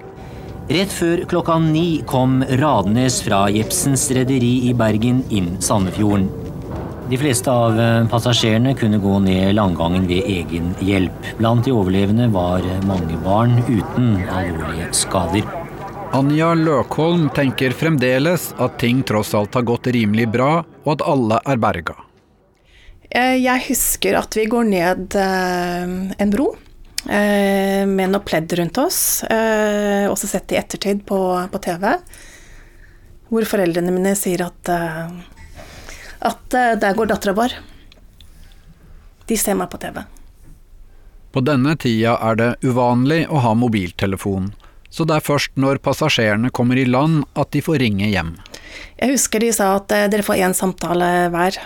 Rett 0.71 0.93
før 0.95 1.19
klokka 1.27 1.57
ni 1.59 1.99
kom 2.07 2.37
Radnes 2.61 3.17
fra 3.25 3.41
Jepsens 3.51 4.05
rederi 4.15 4.69
i 4.69 4.75
Bergen 4.77 5.17
inn 5.27 5.49
Sandefjorden. 5.59 6.29
De 7.11 7.19
fleste 7.19 7.51
av 7.51 7.75
eh, 7.75 8.05
passasjerene 8.07 8.71
kunne 8.79 9.01
gå 9.03 9.17
ned 9.25 9.57
landgangen 9.57 10.05
ved 10.07 10.29
egen 10.31 10.69
hjelp. 10.79 11.27
Blant 11.41 11.67
de 11.67 11.73
overlevende 11.75 12.29
var 12.31 12.63
mange 12.87 13.19
barn 13.25 13.57
uten 13.67 14.13
alvorlige 14.31 14.87
skader. 14.95 15.51
Anja 16.15 16.53
Løkholm 16.55 17.27
tenker 17.35 17.75
fremdeles 17.75 18.53
at 18.55 18.79
ting 18.79 19.03
tross 19.03 19.35
alt 19.35 19.59
har 19.59 19.67
gått 19.67 19.91
rimelig 19.91 20.29
bra, 20.31 20.61
og 20.85 20.95
at 20.95 21.07
alle 21.17 21.43
er 21.51 21.59
berga. 21.67 21.99
Eh, 23.11 23.41
jeg 23.43 23.67
husker 23.67 24.23
at 24.23 24.39
vi 24.39 24.47
går 24.47 24.71
ned 24.71 25.19
eh, 25.19 25.97
en 26.15 26.31
bro 26.31 26.53
med 27.05 28.11
noe 28.11 28.21
pledd 28.21 28.53
rundt 28.59 28.77
oss, 28.77 28.97
også 29.25 30.27
sett 30.29 30.53
i 30.53 30.59
ettertid 30.59 31.01
på, 31.09 31.17
på 31.49 31.61
TV, 31.65 31.87
hvor 33.31 33.47
foreldrene 33.49 33.93
mine 33.95 34.13
sier 34.19 34.43
at 34.45 34.69
at 36.21 36.53
uh, 36.53 36.73
der 36.79 36.95
går 36.95 37.09
dattera 37.11 37.35
vår. 37.37 37.55
De 39.29 39.37
ser 39.37 39.57
meg 39.57 39.71
på 39.71 39.79
TV. 39.81 40.01
På 41.31 41.43
denne 41.45 41.77
tida 41.79 42.17
er 42.19 42.37
det 42.39 42.49
uvanlig 42.65 43.23
å 43.31 43.41
ha 43.45 43.53
mobiltelefon, 43.55 44.51
så 44.91 45.07
det 45.07 45.17
er 45.17 45.27
først 45.27 45.55
når 45.55 45.79
passasjerene 45.83 46.51
kommer 46.51 46.79
i 46.79 46.87
land 46.87 47.23
at 47.39 47.53
de 47.55 47.61
får 47.63 47.79
ringe 47.81 48.09
hjem. 48.11 48.35
Jeg 48.99 49.15
husker 49.15 49.43
de 49.43 49.53
sa 49.55 49.73
at 49.79 49.87
dere 49.89 50.25
får 50.25 50.43
én 50.43 50.55
samtale 50.55 51.29
hver. 51.31 51.57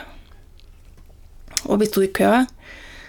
Og 1.65 1.81
vi 1.81 1.89
sto 1.89 2.03
i 2.05 2.11
kø, 2.13 2.45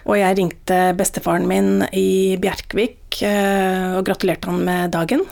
og 0.07 0.15
jeg 0.15 0.37
ringte 0.39 0.77
bestefaren 0.95 1.47
min 1.49 1.83
i 1.91 2.37
Bjerkvik 2.39 3.19
uh, 3.27 3.97
og 3.99 4.05
gratulerte 4.07 4.47
han 4.51 4.61
med 4.63 4.93
dagen. 4.95 5.25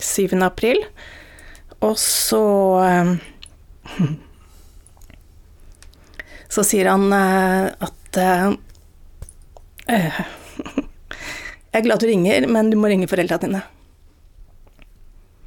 7. 0.00 0.32
april. 0.40 0.80
Og 1.84 1.96
så 2.00 2.40
så 6.50 6.64
sier 6.66 6.88
han 6.90 7.12
uh, 7.12 7.68
at 7.84 8.20
Jeg 11.70 11.78
er 11.78 11.84
glad 11.86 12.02
du 12.02 12.08
ringer, 12.08 12.46
men 12.50 12.70
du 12.72 12.76
må 12.80 12.88
ringe 12.90 13.06
foreldra 13.10 13.38
dine. 13.42 13.60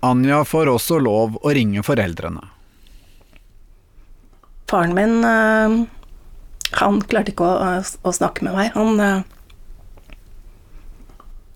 Anja 0.03 0.43
får 0.47 0.71
også 0.71 0.99
lov 0.99 1.37
å 1.39 1.51
ringe 1.55 1.83
foreldrene. 1.83 2.43
Faren 4.71 4.95
min 4.97 5.23
han 6.79 7.01
klarte 7.09 7.31
ikke 7.33 7.45
å, 7.45 7.53
å, 7.81 8.11
snakke 8.15 8.45
med 8.47 8.53
meg. 8.57 8.67
Han 8.77 9.23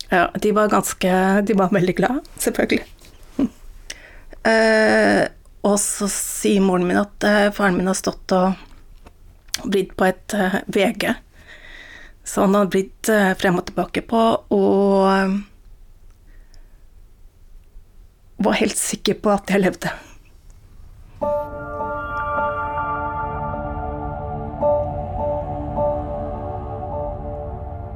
Ja, 0.08 0.30
de 0.40 0.54
var 0.56 0.70
ganske 0.72 1.10
De 1.44 1.54
var 1.58 1.74
veldig 1.76 1.96
glad, 1.98 2.20
selvfølgelig. 2.40 2.86
og 5.68 5.76
så 5.84 6.08
sier 6.12 6.62
moren 6.64 6.88
min 6.88 7.02
at 7.02 7.26
faren 7.58 7.76
min 7.76 7.90
har 7.92 7.98
stått 7.98 8.32
og 8.38 8.48
blitt 9.64 9.96
på 9.98 10.06
et 10.06 10.34
uh, 10.34 10.56
eh, 10.56 10.62
VG. 10.68 11.14
Så 12.24 12.42
han 12.42 12.56
har 12.56 12.66
uh, 13.10 13.34
frem 13.40 13.60
og 13.60 13.66
tilbake 13.70 14.02
på, 14.02 14.24
og 14.54 15.08
uh, 15.08 15.38
var 18.38 18.60
helt 18.62 18.78
sikker 18.78 19.14
på 19.24 19.30
at 19.34 19.50
jeg 19.50 19.64
levde. 19.64 19.90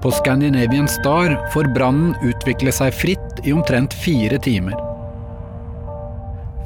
På 0.01 0.11
Scandinavian 0.11 0.87
Star 0.87 1.51
får 1.53 1.63
brannen 1.75 2.15
utvikle 2.25 2.71
seg 2.73 2.93
fritt 2.93 3.43
i 3.45 3.53
omtrent 3.53 3.93
fire 3.93 4.39
timer. 4.41 4.73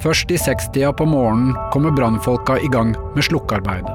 Først 0.04 0.32
i 0.32 0.38
sekstida 0.39 0.94
på 0.96 1.08
morgenen 1.10 1.51
kommer 1.74 1.92
brannfolka 1.92 2.56
i 2.63 2.72
gang 2.72 2.94
med 3.15 3.27
slukkearbeidet. 3.27 3.92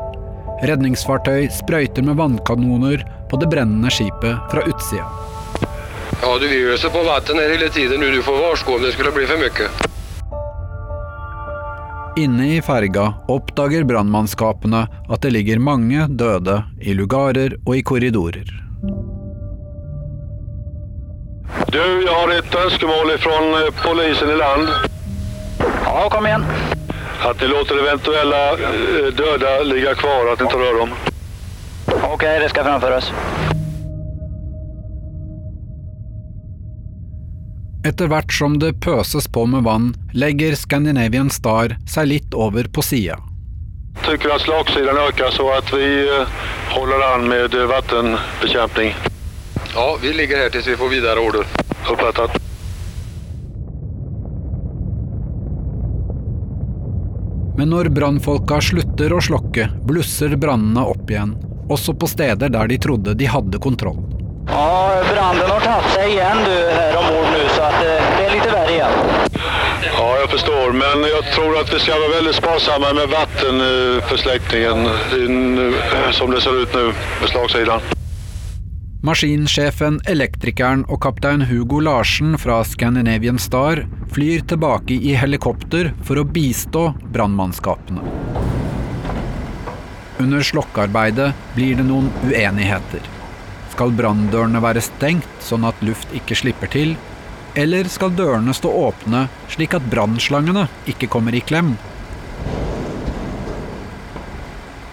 Redningsfartøy 0.69 1.49
sprøyter 1.57 2.05
med 2.05 2.21
vannkanoner 2.21 3.07
på 3.31 3.41
det 3.41 3.49
brennende 3.49 3.89
skipet 3.89 4.53
fra 4.53 4.67
utsida. 4.69 5.09
Ja, 6.21 6.37
du 6.37 6.45
vil 6.45 6.75
øse 6.75 6.93
på 6.93 7.01
vann 7.09 7.37
ned 7.37 7.55
hele 7.57 7.73
tiden. 7.73 8.05
Du 8.13 8.23
får 8.23 8.43
varsko 8.45 8.77
om 8.77 8.85
det 8.85 8.93
skulle 8.93 9.17
bli 9.17 9.25
for 9.25 9.41
mye. 9.41 9.73
Inne 12.21 12.57
i 12.59 12.61
ferga 12.61 13.15
oppdager 13.33 13.89
brannmannskapene 13.89 14.85
at 15.09 15.23
det 15.25 15.33
ligger 15.33 15.63
mange 15.63 16.11
døde 16.13 16.61
i 16.83 16.93
lugarer 16.93 17.57
og 17.65 17.79
i 17.79 17.87
korridorer. 17.87 18.70
Du, 21.71 21.81
jeg 21.81 22.15
har 22.15 22.33
et 22.35 22.55
ønskemål 22.65 23.15
fra 23.23 23.37
eh, 23.61 23.71
politiet 23.83 24.35
i 24.35 24.39
land. 24.39 24.69
Ja, 25.85 26.09
kom 26.11 26.27
igjen. 26.27 26.47
At 27.27 27.39
de 27.39 27.47
låter 27.47 27.79
eventuelle 27.79 28.41
døde 29.13 29.53
ligge 29.69 29.95
kvar, 30.01 30.33
at 30.33 30.41
de 30.41 30.49
ikke 30.49 30.61
rører 30.61 30.85
dem. 30.87 30.95
Ok, 32.11 32.23
det 32.23 32.49
skal 32.51 32.65
framføres. 32.65 33.13
Etter 37.87 38.11
hvert 38.13 38.33
som 38.33 38.59
det 38.61 38.75
pøses 38.85 39.29
på 39.29 39.47
med 39.49 39.65
vann, 39.65 39.93
legger 40.13 40.57
Scandinavian 40.57 41.31
Star 41.33 41.79
seg 41.89 42.11
litt 42.11 42.37
over 42.37 42.69
på 42.69 42.85
sida. 42.85 43.17
Tycker 44.05 44.35
at 44.35 44.45
slagsiden 44.45 45.01
øker, 45.07 45.33
så 45.33 45.49
at 45.57 45.73
vi 45.73 45.89
holder 46.75 47.07
an 47.15 47.29
med 47.29 47.57
eh, 47.57 47.69
vattenbekämpning. 47.69 48.95
Ja, 49.75 49.97
vi 50.03 50.13
ligger 50.13 50.37
her 50.37 50.51
tills 50.51 50.67
vi 50.67 50.77
får 50.77 50.89
videre 50.89 51.21
order. 51.21 51.45
Oppfattet. 51.91 52.31
Men 57.59 57.71
når 57.71 57.91
brannfolka 57.93 58.61
slutter 58.61 59.13
å 59.13 59.21
slokke, 59.21 59.69
blusser 59.85 60.37
brannene 60.41 60.81
opp 60.89 61.11
igjen, 61.11 61.35
også 61.71 61.93
på 61.95 62.09
steder 62.09 62.49
der 62.49 62.71
de 62.73 62.79
trodde 62.81 63.15
de 63.15 63.27
hadde 63.29 63.61
kontroll. 63.61 64.01
Ja, 64.49 65.03
Brannen 65.13 65.51
har 65.51 65.61
tatt 65.61 65.91
seg 65.95 66.15
igjen 66.15 66.41
du 66.47 66.57
här 66.73 66.97
ombord 66.99 67.29
nu 67.35 67.45
så 67.55 67.63
att 67.63 67.85
eh, 67.85 68.09
det 68.17 68.25
er 68.25 68.33
litt 68.35 68.49
verre 68.53 68.73
igjen. 68.73 68.91
Ja, 69.85 70.09
jeg 70.23 70.31
forstår, 70.33 70.73
men 70.73 71.05
jeg 71.07 71.23
tror 71.35 71.61
at 71.61 71.71
vi 71.75 71.79
skal 71.85 72.01
være 72.01 72.17
veldig 72.17 72.35
sparsomme 72.41 72.91
med 72.99 73.15
vattenförsläckningen 73.15 74.87
eh, 74.91 76.11
som 76.17 76.33
det 76.35 76.41
ser 76.43 76.63
ut 76.65 76.75
nå 76.75 76.91
på 77.21 77.33
slagsidan. 77.35 78.00
Maskinsjefen, 79.01 79.95
elektrikeren 80.13 80.83
og 80.93 80.99
kaptein 81.01 81.47
Hugo 81.49 81.79
Larsen 81.81 82.35
fra 82.37 82.59
Scandinavian 82.69 83.39
Star 83.41 83.81
flyr 84.13 84.43
tilbake 84.45 84.93
i 84.93 85.15
helikopter 85.17 85.89
for 86.05 86.21
å 86.21 86.25
bistå 86.29 86.83
brannmannskapene. 87.09 88.05
Under 90.21 90.45
slokkearbeidet 90.45 91.31
blir 91.55 91.81
det 91.81 91.87
noen 91.89 92.11
uenigheter. 92.27 93.01
Skal 93.73 93.97
branndørene 93.97 94.61
være 94.61 94.85
stengt 94.85 95.49
sånn 95.49 95.65
at 95.65 95.81
luft 95.81 96.13
ikke 96.13 96.37
slipper 96.37 96.69
til, 96.69 96.93
eller 97.57 97.89
skal 97.89 98.13
dørene 98.13 98.53
stå 98.53 98.69
åpne 98.83 99.31
slik 99.49 99.81
at 99.81 99.89
brannslangene 99.89 100.69
ikke 100.93 101.09
kommer 101.09 101.33
i 101.33 101.41
klem? 101.41 101.73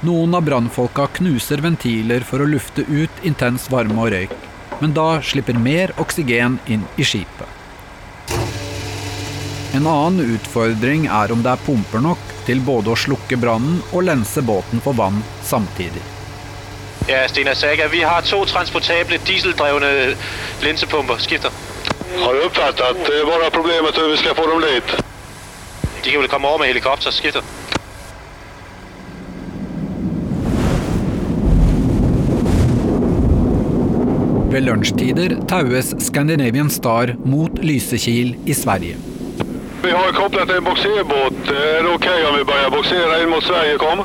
Noen 0.05 0.35
av 0.37 0.43
brannfolka 0.45 1.07
knuser 1.17 1.57
ventiler 1.57 2.21
for 2.21 2.43
å 2.43 2.45
lufte 2.45 2.83
ut 2.85 3.23
intens 3.25 3.63
varme 3.73 3.97
og 4.03 4.11
røyk, 4.13 4.35
men 4.77 4.91
da 4.93 5.21
slipper 5.25 5.57
mer 5.57 5.93
oksygen 5.97 6.59
inn 6.69 6.83
i 7.01 7.05
skipet. 7.07 7.49
En 9.73 9.89
annen 9.89 10.35
utfordring 10.35 11.07
er 11.09 11.33
om 11.33 11.41
det 11.41 11.49
er 11.49 11.65
pumper 11.65 12.05
nok 12.05 12.21
til 12.45 12.61
både 12.61 12.93
å 12.93 12.99
slukke 13.07 13.41
brannen 13.41 13.81
og 13.89 14.05
lense 14.05 14.45
båten 14.45 14.85
for 14.85 14.93
vann 14.93 15.17
samtidig. 15.41 16.05
Ja, 17.09 17.25
Stena 17.27 17.55
Saga, 17.55 17.87
vi 17.89 18.03
har 18.05 18.21
to 18.21 18.45
transportable 18.45 19.17
dieseldrevne 19.25 20.13
linsepumper. 20.61 21.17
Skifter. 21.25 21.51
Har 22.21 22.33
du 22.33 22.41
uppfattat? 22.41 22.97
Det 23.05 23.19
är 23.19 23.25
bara 23.25 23.49
problemet 23.49 23.97
at 23.97 24.11
vi 24.11 24.17
skal 24.17 24.35
få 24.35 24.47
dem 24.47 24.61
dit. 24.61 24.83
De 26.03 26.11
kan 26.11 26.21
vel 26.21 26.29
komme 26.29 26.47
over 26.47 26.59
med 26.59 26.67
helikopter. 26.67 27.11
Skifter. 27.11 27.41
Ved 34.57 34.65
lunsjtider 34.65 35.35
taues 35.45 35.91
Scandinavian 36.01 36.69
Star 36.69 37.11
mot 37.23 37.59
Lysekil 37.61 38.31
i 38.45 38.53
Sverige. 38.53 38.95
Vi 39.83 39.91
har 39.91 40.11
koblet 40.11 40.49
en 40.49 40.63
boxerbåt. 40.63 41.51
Er 41.51 41.83
det 41.83 41.91
ok 41.91 42.07
om 42.29 42.37
vi 42.39 42.45
begynner 42.47 42.71
å 42.71 42.71
boksere 42.73 43.19
inn 43.21 43.29
mot 43.29 43.45
Sverige? 43.45 43.75
Kom. 43.77 44.01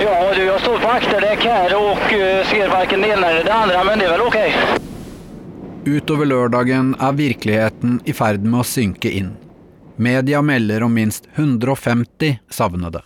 Ja 0.00 0.14
du, 0.32 0.40
jeg 0.40 0.62
står 0.62 0.80
på 0.80 0.94
akterdekk 0.94 1.44
her 1.50 1.76
och 1.76 2.14
eh, 2.16 2.40
ser 2.48 2.72
verken 2.72 3.04
det 3.04 3.12
ene 3.12 3.28
eller 3.34 3.44
det 3.50 3.54
andre, 3.58 3.84
men 3.90 4.00
det 4.00 4.08
er 4.08 4.16
vel 4.16 4.24
ok. 4.24 4.40
Utover 5.84 6.32
lørdagen 6.32 6.94
er 6.96 7.20
virkeligheten 7.20 8.00
i 8.08 8.16
ferd 8.16 8.48
med 8.48 8.62
å 8.62 8.66
synke 8.72 9.12
inn. 9.20 9.34
Media 10.00 10.40
melder 10.40 10.88
om 10.88 10.96
minst 10.96 11.28
150 11.36 12.38
savnede. 12.48 13.04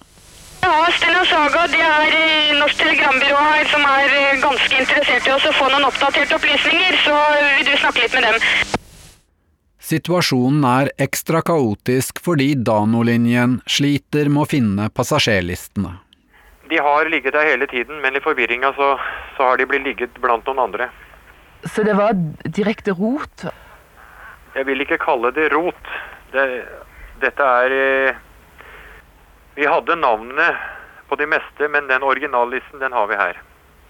Ja, 0.62 0.88
Stella 0.94 1.24
Saga 1.26 1.64
det 1.72 1.80
er 1.82 2.12
eh, 2.14 2.52
Norsk 2.58 2.78
Telegrambyrå 2.78 3.38
her 3.38 3.66
som 3.70 3.82
er 3.88 4.12
eh, 4.14 4.36
ganske 4.42 4.78
interessert 4.78 5.26
i 5.26 5.32
oss 5.34 5.48
å 5.48 5.54
få 5.56 5.66
noen 5.72 5.88
oppdaterte 5.88 6.36
opplysninger, 6.38 7.00
så 7.02 7.16
vil 7.58 7.66
du 7.66 7.74
snakke 7.80 8.04
litt 8.04 8.14
med 8.14 8.28
dem. 8.28 8.46
Situasjonen 9.82 10.62
er 10.70 10.92
ekstra 11.02 11.42
kaotisk 11.42 12.22
fordi 12.22 12.52
Dano-linjen 12.54 13.58
sliter 13.66 14.30
med 14.30 14.44
å 14.44 14.50
finne 14.54 14.88
passasjerlistene. 14.94 15.96
De 16.70 16.78
har 16.80 17.10
ligget 17.10 17.34
der 17.34 17.50
hele 17.50 17.66
tiden, 17.68 17.98
men 18.00 18.14
i 18.16 18.22
forvirringa 18.22 18.70
så, 18.78 18.94
så 19.36 19.50
har 19.50 19.58
de 19.58 19.66
blitt 19.68 19.84
ligget 19.84 20.22
blant 20.22 20.46
noen 20.46 20.62
andre. 20.62 20.86
Så 21.66 21.82
det 21.84 21.98
var 21.98 22.14
direkte 22.46 22.94
rot? 22.94 23.48
Jeg 24.54 24.68
vil 24.70 24.86
ikke 24.86 25.02
kalle 25.02 25.34
det 25.34 25.50
rot. 25.52 25.90
Det, 26.32 26.46
dette 27.20 27.50
er 27.66 27.74
eh, 27.76 28.22
Vi 29.54 29.66
hadde 29.66 29.96
navnene 29.96 30.56
på 31.08 31.16
de 31.16 31.26
meste, 31.28 31.68
men 31.68 31.86
den 31.86 32.02
originallisten 32.02 32.80
den 32.80 32.92
har 32.92 33.06
vi 33.06 33.16
her. 33.20 33.40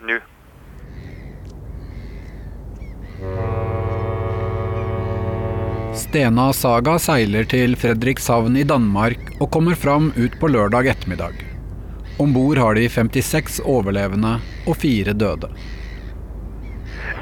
Nå. 0.03 0.19
Stena 5.95 6.49
Saga 6.57 6.97
seiler 6.99 7.47
til 7.47 7.77
Fredrikshavn 7.79 8.57
i 8.59 8.65
Danmark 8.67 9.21
og 9.39 9.51
kommer 9.55 9.79
fram 9.79 10.11
ut 10.17 10.35
på 10.41 10.51
lørdag 10.51 10.89
ettermiddag. 10.97 11.37
Om 12.19 12.35
bord 12.35 12.59
har 12.59 12.75
de 12.75 12.89
56 12.91 13.61
overlevende 13.63 14.35
og 14.67 14.77
fire 14.83 15.15
døde. 15.15 15.53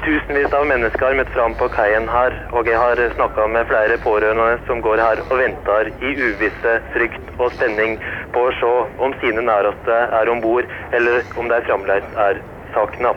Tusenvis 0.01 0.53
av 0.57 0.63
mennesker 0.65 1.03
har 1.05 1.13
møtt 1.13 1.29
fram 1.29 1.53
på 1.59 1.67
kaien 1.75 2.07
her, 2.09 2.33
og 2.57 2.65
jeg 2.65 2.77
har 2.81 2.97
snakka 3.13 3.43
med 3.53 3.67
flere 3.69 3.99
pårørende 4.01 4.55
som 4.65 4.81
går 4.81 4.97
her 4.97 5.21
og 5.27 5.35
venter 5.37 5.91
i 6.01 6.13
uvisse, 6.17 6.73
frykt 6.95 7.29
og 7.37 7.53
spenning 7.53 7.99
på 8.33 8.47
å 8.47 8.55
se 8.57 8.71
om 9.05 9.13
sine 9.21 9.45
næreste 9.45 9.99
er 10.21 10.33
om 10.33 10.41
bord, 10.41 10.65
eller 10.97 11.21
om 11.37 11.53
de 11.53 11.61
fremdeles 11.69 12.17
er 12.25 12.41
savna. 12.73 13.13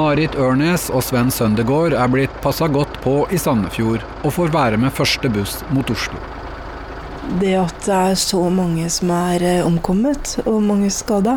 Marit 0.00 0.32
Ørnes 0.40 0.88
og 0.88 1.04
Sven 1.04 1.28
Søndegård 1.34 1.92
er 1.92 2.08
blitt 2.08 2.40
passa 2.40 2.72
godt 2.72 3.02
på 3.04 3.26
i 3.28 3.36
Sandefjord 3.42 4.06
og 4.24 4.38
får 4.40 4.56
være 4.56 4.80
med 4.80 4.96
første 4.96 5.28
buss 5.28 5.60
mot 5.76 5.92
Oslo. 5.92 6.39
Det 7.38 7.52
at 7.54 7.84
det 7.86 7.94
er 7.94 8.16
så 8.18 8.40
mange 8.50 8.88
som 8.90 9.12
er 9.14 9.44
eh, 9.46 9.66
omkommet, 9.66 10.32
og 10.42 10.64
mange 10.66 10.90
skada, 10.90 11.36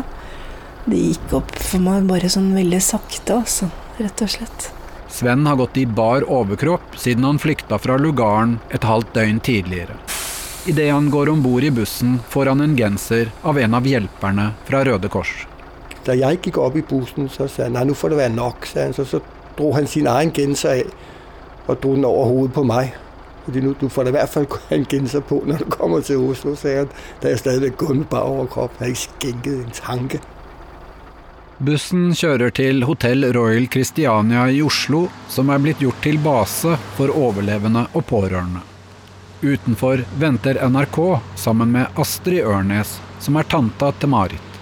det 0.90 0.98
gikk 0.98 1.36
opp 1.38 1.52
for 1.62 1.84
meg 1.84 2.08
bare 2.08 2.30
sånn 2.32 2.50
veldig 2.56 2.80
sakte, 2.82 3.36
altså. 3.38 3.70
Rett 4.00 4.24
og 4.26 4.32
slett. 4.32 4.66
Sven 5.14 5.46
har 5.46 5.60
gått 5.60 5.78
i 5.78 5.84
bar 5.86 6.26
overkropp 6.26 6.96
siden 6.98 7.28
han 7.28 7.38
flykta 7.38 7.78
fra 7.78 7.94
lugaren 8.00 8.56
et 8.74 8.82
halvt 8.82 9.14
døgn 9.14 9.38
tidligere. 9.46 9.94
Idet 10.66 10.90
han 10.90 11.12
går 11.14 11.30
om 11.30 11.44
bord 11.44 11.62
i 11.62 11.70
bussen, 11.70 12.18
får 12.28 12.50
han 12.50 12.64
en 12.64 12.74
genser 12.74 13.30
av 13.46 13.60
en 13.62 13.78
av 13.78 13.86
hjelperne 13.86 14.50
fra 14.66 14.82
Røde 14.88 15.12
Kors. 15.12 15.44
Da 16.04 16.18
jeg 16.18 16.40
gikk 16.42 16.58
opp 16.58 16.74
i 16.76 16.82
bussen, 16.82 17.30
så 17.30 17.46
sa 17.46 17.68
han 17.68 17.78
nei, 17.78 17.86
nå 17.86 17.94
får 17.94 18.12
det 18.12 18.22
være 18.24 18.34
nok. 18.34 18.66
sa. 18.66 18.90
Så, 18.96 19.06
så 19.06 19.22
dro 19.54 19.70
han 19.76 19.86
sin 19.86 20.10
egen 20.10 20.34
genser 20.34 20.82
av 20.82 21.70
og 21.70 21.80
dro 21.80 21.94
den 21.94 22.04
over 22.04 22.28
hodet 22.28 22.54
på 22.56 22.64
meg. 22.68 22.96
Fordi 23.44 23.60
nu, 23.60 23.74
du 23.80 23.88
får 23.92 24.06
da 24.06 24.14
i 24.14 24.16
hvert 24.18 24.32
fall 24.32 24.46
en 24.72 24.86
genser 24.88 25.24
på 25.24 25.42
når 25.46 25.64
du 25.64 25.72
kommer 25.72 26.04
til 26.04 26.22
Oslo, 26.24 26.54
sagde 26.56 26.84
han. 26.84 26.94
Da 27.22 27.32
jeg 27.32 27.42
stadigvæk 27.42 27.76
kun 27.80 27.98
med 28.02 28.08
bar 28.12 28.28
overkropp. 28.28 28.78
Jeg 28.78 28.86
har 28.86 28.94
ikke 28.94 29.04
skænket 29.08 29.58
en 29.58 29.74
tanke. 29.80 30.20
Bussen 31.64 32.08
kjører 32.18 32.50
til 32.50 32.82
Hotell 32.82 33.28
Royal 33.36 33.68
Christiania 33.70 34.48
i 34.50 34.62
Oslo, 34.64 35.04
som 35.30 35.52
er 35.54 35.60
blitt 35.62 35.84
gjort 35.84 36.00
til 36.02 36.18
base 36.24 36.74
for 36.96 37.14
overlevende 37.14 37.86
og 37.94 38.06
pårørende. 38.10 38.64
Utenfor 39.44 40.02
venter 40.18 40.58
NRK 40.66 40.98
sammen 41.38 41.70
med 41.76 42.00
Astrid 42.00 42.42
Ørnes, 42.42 42.96
som 43.20 43.36
er 43.38 43.46
tanta 43.46 43.92
til 44.00 44.10
Marit. 44.10 44.53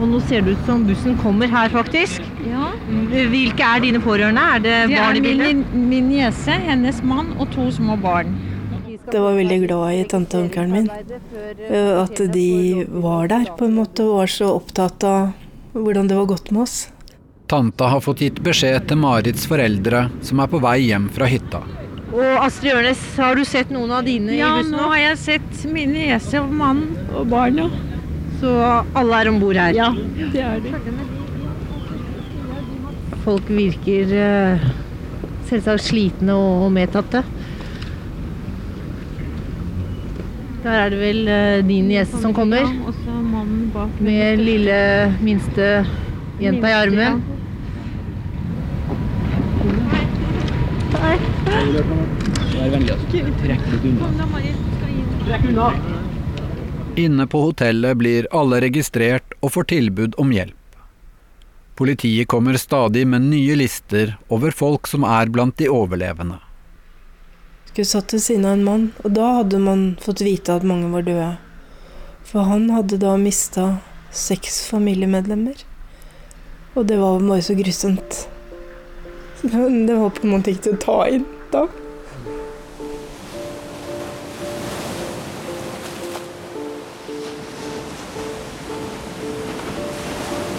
Og 0.00 0.06
nå 0.08 0.20
ser 0.24 0.40
det 0.46 0.54
ut 0.56 0.62
som 0.66 0.84
bussen 0.88 1.16
kommer 1.20 1.50
her, 1.52 1.68
faktisk. 1.68 2.22
Ja. 2.48 2.70
Hvilke 3.10 3.66
er 3.66 3.82
dine 3.84 4.00
pårørende? 4.00 4.40
Er 4.56 4.62
det, 4.64 4.76
Det 4.88 4.96
barn 4.96 5.10
er 5.10 5.18
i 5.18 5.20
bildet? 5.20 5.50
min, 5.74 5.88
min 5.90 6.08
niese, 6.08 6.56
hennes 6.64 7.02
mann 7.04 7.34
og 7.38 7.50
to 7.52 7.66
små 7.70 7.98
barn. 8.00 8.32
Jeg 9.10 9.20
var 9.24 9.34
veldig 9.34 9.58
glad 9.66 9.92
i 9.98 10.04
tante 10.08 10.38
og 10.38 10.44
onkelen 10.46 10.70
min. 10.72 10.88
Eh, 11.68 12.02
At 12.02 12.16
de 12.32 12.84
var 13.02 13.26
der, 13.28 13.44
på 13.58 13.66
en 13.66 13.74
måte, 13.74 14.04
og 14.06 14.20
var 14.22 14.26
så 14.30 14.52
opptatt 14.54 15.04
av 15.04 15.32
hvordan 15.74 16.08
det 16.08 16.16
var 16.16 16.26
gått 16.30 16.50
med 16.54 16.62
oss. 16.62 16.88
Tanta 17.50 17.88
har 17.90 18.00
fått 18.00 18.20
gitt 18.22 18.38
beskjed 18.46 18.86
til 18.88 18.96
Marits 19.02 19.46
foreldre, 19.50 20.04
som 20.22 20.38
er 20.40 20.46
på 20.52 20.60
vei 20.62 20.78
hjem 20.86 21.08
fra 21.10 21.26
hytta. 21.26 21.60
Og 22.14 22.22
Astrid 22.46 22.72
Ørnes, 22.74 23.02
har 23.18 23.34
du 23.38 23.44
sett 23.44 23.70
noen 23.74 23.90
av 23.94 24.04
dine 24.06 24.32
Ja, 24.38 24.54
i 24.56 24.62
bussen? 24.62 24.76
nå 24.78 24.86
har 24.92 24.98
jeg 24.98 25.18
sett 25.18 25.64
min 25.74 25.92
niese 25.94 26.40
og 26.40 26.50
mann 26.52 26.84
og 27.14 27.26
barna. 27.30 27.68
Så 28.40 28.50
alle 28.96 29.18
er 29.20 29.28
om 29.28 29.40
bord 29.40 29.58
her? 29.60 29.74
Ja, 29.76 29.90
det 30.32 30.40
er 30.40 30.62
de. 30.64 30.72
Folk 33.20 33.50
virker 33.52 34.14
eh, 34.16 34.62
selvsagt 35.50 35.84
slitne 35.84 36.36
og, 36.40 36.70
medtatte. 36.72 37.20
Der 40.64 40.70
er 40.76 40.88
det 40.92 41.00
vel 41.00 41.28
eh, 41.28 41.58
din 41.68 41.88
niese 41.88 42.20
som 42.20 42.32
kommer, 42.36 42.64
Ja, 42.64 42.72
og 42.86 42.96
så 43.04 43.18
mannen 43.20 43.68
bak. 43.74 44.00
med 44.00 44.40
lille 44.40 44.80
minste 45.20 45.84
Jenta 46.40 46.68
i 46.68 46.72
armen. 46.72 47.22
Vær 52.56 52.70
vennlig, 52.72 52.92
altså. 52.92 53.06
Trekk 53.44 53.70
litt 53.72 53.88
unna. 53.92 54.42
Trekk 55.28 55.48
unna! 55.52 55.89
Inne 56.96 57.26
på 57.26 57.40
hotellet 57.40 57.96
blir 57.96 58.26
alle 58.34 58.58
registrert 58.60 59.34
og 59.40 59.52
får 59.54 59.68
tilbud 59.70 60.16
om 60.18 60.32
hjelp. 60.34 60.56
Politiet 61.78 62.28
kommer 62.28 62.58
stadig 62.60 63.06
med 63.06 63.22
nye 63.30 63.54
lister 63.56 64.16
over 64.28 64.50
folk 64.50 64.90
som 64.90 65.06
er 65.06 65.30
blant 65.30 65.56
de 65.56 65.68
overlevende. 65.70 66.40
Skulle 67.70 67.86
satt 67.86 68.12
ved 68.12 68.24
siden 68.24 68.44
av 68.44 68.56
en 68.56 68.64
mann, 68.66 68.86
og 69.04 69.14
da 69.14 69.28
hadde 69.38 69.62
man 69.62 69.84
fått 70.02 70.24
vite 70.26 70.58
at 70.58 70.66
mange 70.66 70.90
var 70.90 71.06
døde. 71.06 71.30
For 72.26 72.44
han 72.50 72.66
hadde 72.74 72.98
da 73.00 73.14
mista 73.16 73.68
seks 74.10 74.64
familiemedlemmer. 74.68 75.62
Og 76.74 76.86
det 76.90 76.98
var 76.98 77.22
bare 77.22 77.42
så 77.42 77.54
grusomt. 77.58 78.26
Det 79.42 79.94
var 79.96 80.10
på 80.10 80.26
en 80.26 80.34
måte 80.34 80.52
ikke 80.52 80.66
til 80.66 80.74
å 80.74 80.82
ta 80.82 80.98
inn 81.08 81.24
da. 81.54 81.64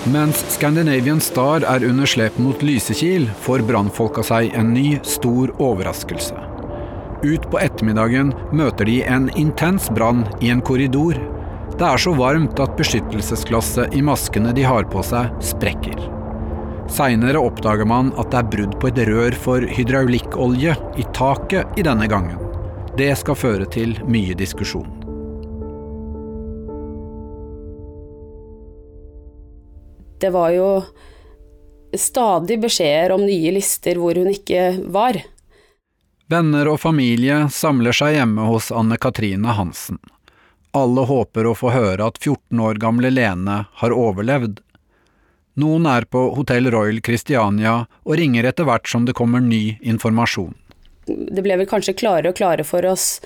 Mens 0.10 0.40
Scandinavian 0.50 1.20
Star 1.22 1.62
er 1.62 1.84
under 1.86 2.10
slep 2.10 2.38
mot 2.42 2.64
Lysekil, 2.66 3.28
får 3.46 3.62
brannfolka 3.68 4.24
seg 4.26 4.50
en 4.58 4.72
ny, 4.74 4.96
stor 5.06 5.52
overraskelse. 5.62 6.34
Ut 7.22 7.44
på 7.52 7.60
ettermiddagen 7.62 8.32
møter 8.50 8.90
de 8.90 8.96
en 9.06 9.28
intens 9.38 9.92
brann 9.94 10.24
i 10.42 10.50
en 10.50 10.64
korridor. 10.66 11.20
Det 11.78 11.86
er 11.86 12.02
så 12.02 12.16
varmt 12.18 12.58
at 12.64 12.74
beskyttelsesglasset 12.80 13.94
i 13.94 14.02
maskene 14.02 14.56
de 14.58 14.66
har 14.66 14.90
på 14.90 15.04
seg, 15.06 15.30
sprekker. 15.52 16.02
Seinere 16.90 17.38
oppdager 17.38 17.86
man 17.86 18.10
at 18.18 18.34
det 18.34 18.42
er 18.42 18.50
brudd 18.56 18.74
på 18.82 18.90
et 18.90 19.04
rør 19.06 19.38
for 19.44 19.70
hydraulikkolje 19.78 20.74
i 20.98 21.06
taket 21.14 21.78
i 21.78 21.86
denne 21.86 22.10
gangen. 22.10 22.42
Det 22.98 23.14
skal 23.22 23.38
føre 23.38 23.70
til 23.70 23.94
mye 24.10 24.34
diskusjon. 24.34 25.01
Det 30.22 30.30
var 30.30 30.52
jo 30.54 30.70
stadig 31.98 32.60
beskjeder 32.62 33.12
om 33.16 33.26
nye 33.26 33.52
lister 33.56 33.98
hvor 34.00 34.16
hun 34.16 34.30
ikke 34.32 34.78
var. 34.94 35.18
Venner 36.32 36.70
og 36.72 36.80
familie 36.80 37.48
samler 37.52 37.96
seg 37.96 38.16
hjemme 38.16 38.46
hos 38.48 38.70
Anne 38.72 38.96
Katrine 39.02 39.58
Hansen. 39.58 40.00
Alle 40.78 41.04
håper 41.10 41.50
å 41.50 41.56
få 41.58 41.74
høre 41.74 42.06
at 42.08 42.22
14 42.22 42.62
år 42.64 42.80
gamle 42.80 43.12
Lene 43.12 43.66
har 43.82 43.96
overlevd. 43.98 44.62
Noen 45.60 45.90
er 45.92 46.08
på 46.08 46.30
Hotell 46.38 46.72
Royal 46.72 47.02
Christiania 47.04 47.82
og 48.06 48.16
ringer 48.16 48.48
etter 48.48 48.70
hvert 48.70 48.88
som 48.88 49.04
det 49.10 49.18
kommer 49.18 49.44
ny 49.44 49.76
informasjon. 49.82 50.54
Det 51.10 51.44
ble 51.44 51.58
vel 51.60 51.68
kanskje 51.68 51.98
klarere 52.00 52.32
og 52.32 52.40
klarere 52.40 52.64
for 52.64 52.88
oss 52.88 53.18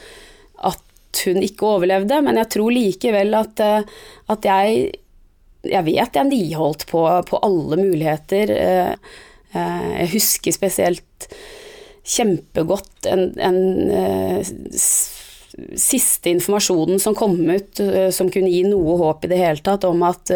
at 0.57 0.81
hun 1.27 1.43
ikke 1.45 1.67
overlevde, 1.75 2.17
men 2.25 2.39
jeg 2.41 2.55
tror 2.55 2.73
likevel 2.73 3.37
at, 3.37 3.61
eh, 3.61 3.85
at 4.33 4.47
jeg 4.47 4.87
Jeg 5.69 5.85
vet 5.87 6.17
jeg 6.17 6.29
niholdt 6.29 6.85
på, 6.89 7.03
på 7.29 7.41
alle 7.45 7.79
muligheter. 7.79 8.51
Eh, 8.55 8.93
eh, 9.55 9.91
Jeg 10.03 10.11
husker 10.15 10.55
spesielt 10.55 11.29
kjempegodt 12.05 13.07
en, 13.09 13.31
en 13.41 13.59
siste 15.79 16.29
informasjonen 16.29 16.99
som 17.01 17.15
kom 17.17 17.33
ut 17.49 17.79
som 18.13 18.29
kunne 18.29 18.51
gi 18.51 18.61
noe 18.67 18.97
håp 18.99 19.25
i 19.25 19.31
det 19.31 19.39
hele 19.39 19.63
tatt, 19.65 19.87
om 19.87 20.03
at, 20.05 20.29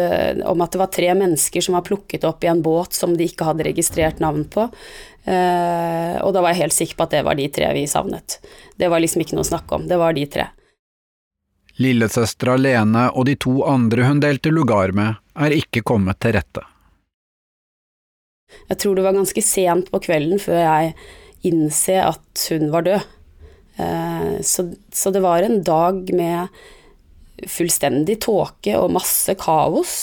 om 0.48 0.64
at, 0.64 0.72
det 0.72 0.80
var 0.80 0.90
tre 0.90 1.12
mennesker 1.14 1.62
som 1.62 1.76
var 1.76 1.84
plukket 1.86 2.26
opp 2.26 2.42
i 2.42 2.50
en 2.50 2.62
båt 2.64 2.96
som 2.96 3.14
de 3.14 3.28
ikke 3.28 3.46
hadde 3.46 3.68
registrert 3.68 4.18
navn 4.18 4.48
på. 4.50 4.64
Og 5.30 6.30
da 6.34 6.42
var 6.42 6.50
jeg 6.50 6.62
helt 6.64 6.74
sikker 6.74 6.98
på 6.98 7.06
at 7.06 7.14
det 7.14 7.22
var 7.28 7.38
de 7.38 7.46
tre 7.52 7.68
vi 7.76 7.84
savnet. 7.86 8.40
Det 8.80 8.88
var 8.90 9.04
liksom 9.04 9.22
ikke 9.22 9.38
noe 9.38 9.46
å 9.46 9.52
snakke 9.52 9.78
om, 9.78 9.86
det 9.92 10.00
var 10.00 10.16
de 10.16 10.26
tre. 10.26 10.48
Lillesøstera 11.80 12.58
Lene 12.60 13.06
og 13.16 13.24
de 13.28 13.36
to 13.40 13.62
andre 13.68 14.08
hun 14.08 14.20
delte 14.22 14.52
lugar 14.52 14.92
med, 14.96 15.16
er 15.34 15.56
ikke 15.56 15.84
kommet 15.86 16.20
til 16.20 16.36
rette. 16.36 16.64
Jeg 18.68 18.80
tror 18.82 18.98
det 18.98 19.06
var 19.06 19.16
ganske 19.16 19.42
sent 19.44 19.88
på 19.92 20.02
kvelden 20.04 20.42
før 20.42 20.60
jeg 20.60 20.92
innse 21.48 21.96
at 22.02 22.44
hun 22.50 22.68
var 22.74 22.84
død. 22.86 23.08
Så, 24.44 24.66
så 24.92 25.12
det 25.14 25.22
var 25.24 25.46
en 25.46 25.62
dag 25.64 26.10
med 26.12 26.60
fullstendig 27.48 28.18
tåke 28.20 28.74
og 28.76 28.92
masse 28.92 29.34
kaos, 29.40 29.94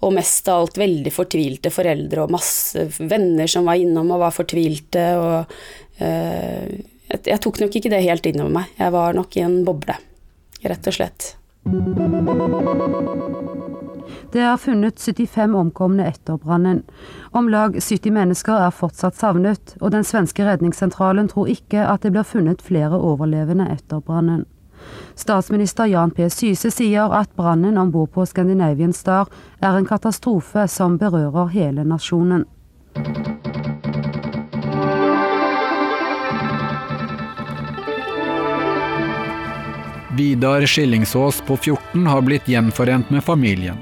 og 0.00 0.14
mest 0.16 0.48
av 0.48 0.62
alt 0.64 0.78
veldig 0.80 1.12
fortvilte 1.12 1.72
foreldre 1.72 2.24
og 2.24 2.32
masse 2.32 2.86
venner 2.96 3.50
som 3.50 3.66
var 3.68 3.80
innom 3.80 4.14
og 4.14 4.22
var 4.22 4.32
fortvilte, 4.32 5.02
og 5.20 5.52
uh, 6.00 6.70
jeg, 7.10 7.40
tok 7.42 7.60
nok 7.60 7.76
ikke 7.76 7.92
det 7.92 8.00
helt 8.06 8.28
innover 8.30 8.54
meg. 8.62 8.70
Jeg 8.78 8.94
var 8.94 9.18
nok 9.18 9.36
i 9.36 9.44
en 9.44 9.58
boble, 9.66 9.98
rett 10.64 10.86
og 10.86 10.96
slett. 10.96 11.36
Det 14.32 14.40
er 14.40 14.56
funnet 14.56 15.00
75 15.00 15.54
omkomne 15.58 16.06
etter 16.06 16.38
brannen. 16.38 16.84
Om 17.30 17.48
lag 17.50 17.74
70 17.80 18.14
mennesker 18.14 18.62
er 18.66 18.74
fortsatt 18.74 19.18
savnet, 19.18 19.74
og 19.80 19.90
den 19.94 20.06
svenske 20.06 20.46
redningssentralen 20.46 21.28
tror 21.32 21.50
ikke 21.50 21.84
at 21.86 22.06
det 22.06 22.14
blir 22.14 22.26
funnet 22.26 22.62
flere 22.62 22.98
overlevende 22.98 23.66
etter 23.72 24.00
brannen. 24.00 24.46
Statsminister 25.14 25.90
Jan 25.90 26.14
P. 26.14 26.30
Syse 26.32 26.70
sier 26.72 27.12
at 27.12 27.34
brannen 27.36 27.78
om 27.78 27.90
bord 27.92 28.14
på 28.14 28.24
Scandinavian 28.26 28.94
Star 28.96 29.28
er 29.60 29.76
en 29.76 29.88
katastrofe 29.88 30.64
som 30.68 30.96
berører 30.98 31.52
hele 31.52 31.84
nasjonen. 31.84 32.46
Vidar 40.20 40.66
Skillingsås 40.66 41.42
på 41.46 41.56
14 41.56 42.06
har 42.06 42.20
blitt 42.20 42.48
gjenforent 42.48 43.10
med 43.10 43.24
familien. 43.24 43.78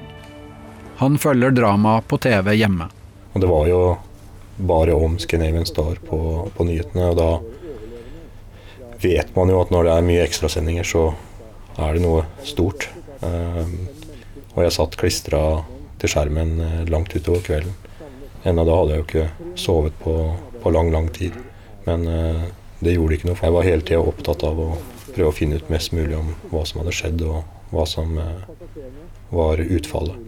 Han 0.97 1.19
følger 1.19 1.51
drama 1.51 1.97
på 2.07 2.19
TV 2.19 2.53
hjemme. 2.55 2.85
Og 3.33 3.41
det 3.43 3.49
var 3.51 3.65
jo 3.67 3.79
bare 4.71 4.95
om 4.95 5.17
Scandinavian 5.19 5.67
Star 5.67 5.97
på, 6.07 6.19
på, 6.55 6.67
nyhetene, 6.69 7.09
og 7.11 7.17
da 7.19 8.93
vet 9.03 9.33
man 9.35 9.51
jo 9.51 9.59
at 9.65 9.73
når 9.75 9.89
det 9.89 9.97
er 9.97 10.07
mye 10.13 10.27
ekstrasendinger, 10.29 10.87
så 10.87 11.03
er 11.75 11.99
det 11.99 12.05
noe 12.05 12.23
stort. 12.47 12.87
Um, 13.19 13.75
og 14.55 14.63
jeg 14.63 14.77
satt 14.77 14.95
klistra 15.01 15.41
til 15.99 16.13
skjermen 16.13 16.53
eh, 16.63 16.85
langt 16.87 17.17
utover 17.19 17.43
kvelden. 17.49 17.75
Ennå 18.47 18.63
da 18.63 18.77
hadde 18.79 18.95
jeg 18.95 19.03
jo 19.03 19.09
ikke 19.09 19.59
sovet 19.59 19.99
på, 20.05 20.15
på 20.63 20.71
lang, 20.71 20.95
lang 20.95 21.11
tid. 21.19 21.35
Men 21.91 22.07
uh, 22.07 22.47
det 22.79 22.95
gjorde 22.95 23.19
ikke 23.19 23.33
noe, 23.33 23.41
for 23.43 23.51
jeg 23.51 23.59
var 23.59 23.69
hele 23.73 23.89
tida 23.91 24.07
opptatt 24.07 24.47
av 24.47 24.63
å 24.69 24.71
prøve 25.19 25.33
å 25.33 25.35
finne 25.35 25.59
ut 25.59 25.71
mest 25.73 25.91
mulig 25.97 26.15
om 26.15 26.31
hva 26.53 26.63
som 26.69 26.83
hadde 26.83 26.95
skjedd, 26.95 27.23
og 27.27 27.75
hva 27.75 27.85
som 27.91 28.15
uh, 28.23 28.47
var 29.35 29.59
utfallet. 29.59 30.27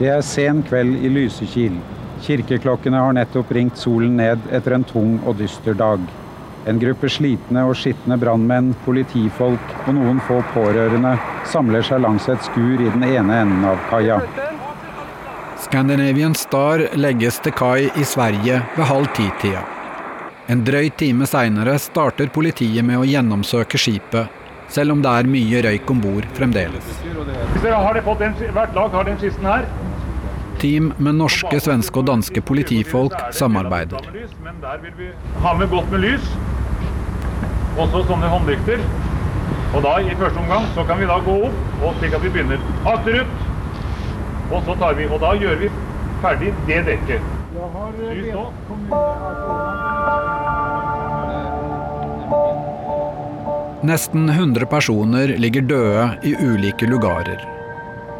Det 0.00 0.08
er 0.08 0.24
sen 0.24 0.64
kveld 0.66 1.04
i 1.04 1.10
Lysekil. 1.12 1.76
Kirkeklokkene 2.24 2.98
har 3.04 3.14
nettopp 3.16 3.52
ringt 3.52 3.78
solen 3.78 4.16
ned 4.18 4.42
etter 4.50 4.74
en 4.74 4.86
tung 4.88 5.18
og 5.28 5.38
dyster 5.38 5.76
dag. 5.76 6.02
En 6.68 6.80
gruppe 6.80 7.08
slitne 7.08 7.62
og 7.68 7.76
skitne 7.80 8.18
brannmenn, 8.20 8.74
politifolk 8.84 9.74
og 9.86 9.94
noen 9.96 10.20
få 10.26 10.40
pårørende 10.52 11.14
samler 11.48 11.84
seg 11.86 12.02
langs 12.04 12.28
et 12.32 12.44
skur 12.48 12.80
i 12.80 12.88
den 12.90 13.04
ene 13.06 13.42
enden 13.44 13.68
av 13.70 13.80
kaia. 13.92 14.20
Scandinavian 15.60 16.36
Star 16.36 16.88
legges 16.96 17.40
til 17.44 17.56
kai 17.56 17.90
i 17.92 18.08
Sverige 18.08 18.64
ved 18.76 18.88
halv 18.88 19.12
ti-tida. 19.16 19.79
En 20.50 20.64
drøy 20.66 20.88
time 20.98 21.28
seinere 21.30 21.76
starter 21.78 22.26
politiet 22.34 22.82
med 22.82 22.98
å 22.98 23.04
gjennomsøke 23.06 23.78
skipet, 23.78 24.32
selv 24.74 24.96
om 24.96 25.02
det 25.04 25.10
er 25.20 25.28
mye 25.30 25.60
røyk 25.62 25.90
om 25.92 26.00
bord 26.02 26.26
fremdeles. 26.34 26.88
Har 27.62 28.00
hvert 28.02 28.74
lag 28.74 28.96
har 28.96 29.06
den 29.06 29.20
kisten 29.20 29.46
her. 29.46 29.68
Team 30.58 30.90
med 30.98 31.20
norske, 31.20 31.54
svenske 31.62 32.02
og 32.02 32.08
danske 32.10 32.42
politifolk 32.42 33.14
samarbeider. 33.30 34.10
Men 34.42 34.58
der 34.64 34.82
vil 34.82 34.96
vi 34.98 35.12
ha 35.44 35.54
med 35.54 35.70
godt 35.70 35.86
med 35.94 36.02
lys. 36.08 36.26
Også 37.78 38.02
sånne 38.10 38.32
håndlykter. 38.34 38.82
Og 39.70 39.84
da 39.86 39.94
i 40.02 40.18
første 40.18 40.42
omgang 40.42 40.66
så 40.74 40.82
kan 40.88 40.98
vi 40.98 41.06
da 41.12 41.20
gå 41.30 41.36
opp 41.46 41.84
og 41.86 42.00
slik 42.00 42.18
at 42.18 42.26
vi 42.26 42.34
begynner 42.34 42.58
akterut. 42.90 43.46
Og 44.50 44.66
så 44.66 44.74
tar 44.82 44.98
vi, 44.98 45.06
og 45.06 45.22
da 45.22 45.30
gjør 45.38 45.62
vi 45.62 45.70
ferdig 46.24 46.50
det 46.66 46.82
dekket. 46.90 47.36
Lys 48.10 48.34
nå. 48.34 48.44
Nesten 53.82 54.28
100 54.28 54.66
personer 54.66 55.30
ligger 55.40 55.62
døde 55.62 56.02
i 56.22 56.34
ulike 56.36 56.84
lugarer. 56.84 57.40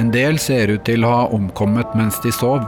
En 0.00 0.08
del 0.08 0.38
ser 0.40 0.72
ut 0.72 0.86
til 0.88 1.04
å 1.04 1.10
ha 1.12 1.26
omkommet 1.36 1.92
mens 1.98 2.16
de 2.24 2.32
sov. 2.32 2.64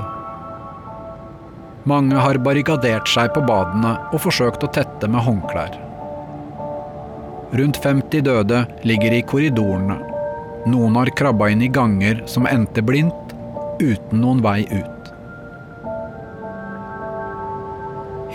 Mange 1.89 2.21
har 2.21 2.43
barrikadert 2.45 3.09
seg 3.09 3.33
på 3.33 3.41
badene 3.49 3.95
og 4.13 4.21
forsøkt 4.27 4.69
å 4.69 4.73
tette 4.77 5.09
med 5.09 5.25
håndklær. 5.25 5.81
Rundt 7.57 7.81
50 7.81 8.29
døde 8.29 8.63
ligger 8.85 9.17
i 9.17 9.25
korridorene. 9.25 9.97
Noen 10.69 11.01
har 11.01 11.17
krabba 11.17 11.49
inn 11.49 11.65
i 11.65 11.73
ganger 11.73 12.21
som 12.29 12.45
endte 12.47 12.85
blindt, 12.85 13.37
uten 13.81 14.21
noen 14.21 14.45
vei 14.45 14.67
ut. 14.69 15.13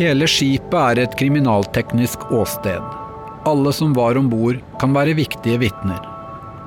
Hele 0.01 0.25
skipet 0.25 0.81
er 0.81 1.05
et 1.05 1.17
kriminalteknisk 1.17 2.31
åsted. 2.33 2.97
Alle 3.47 3.71
som 3.73 3.93
var 3.93 4.17
om 4.17 4.25
bord, 4.29 4.57
kan 4.79 4.91
være 4.91 5.13
viktige 5.15 5.61
vitner. 5.61 6.01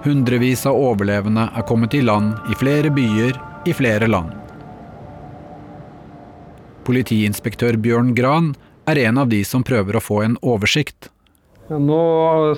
Hundrevis 0.00 0.62
av 0.64 0.78
overlevende 0.80 1.42
er 1.52 1.66
kommet 1.68 1.92
i 1.92 2.00
land 2.00 2.38
i 2.48 2.56
flere 2.56 2.88
byer 2.96 3.36
i 3.68 3.74
flere 3.76 4.08
land. 4.08 4.30
Politiinspektør 6.88 7.76
Bjørn 7.84 8.14
Gran 8.16 8.54
er 8.88 9.02
en 9.02 9.20
av 9.20 9.28
de 9.28 9.42
som 9.44 9.60
prøver 9.60 10.00
å 10.00 10.04
få 10.06 10.22
en 10.24 10.38
oversikt. 10.40 11.10
Ja, 11.68 11.76
nå 11.76 12.00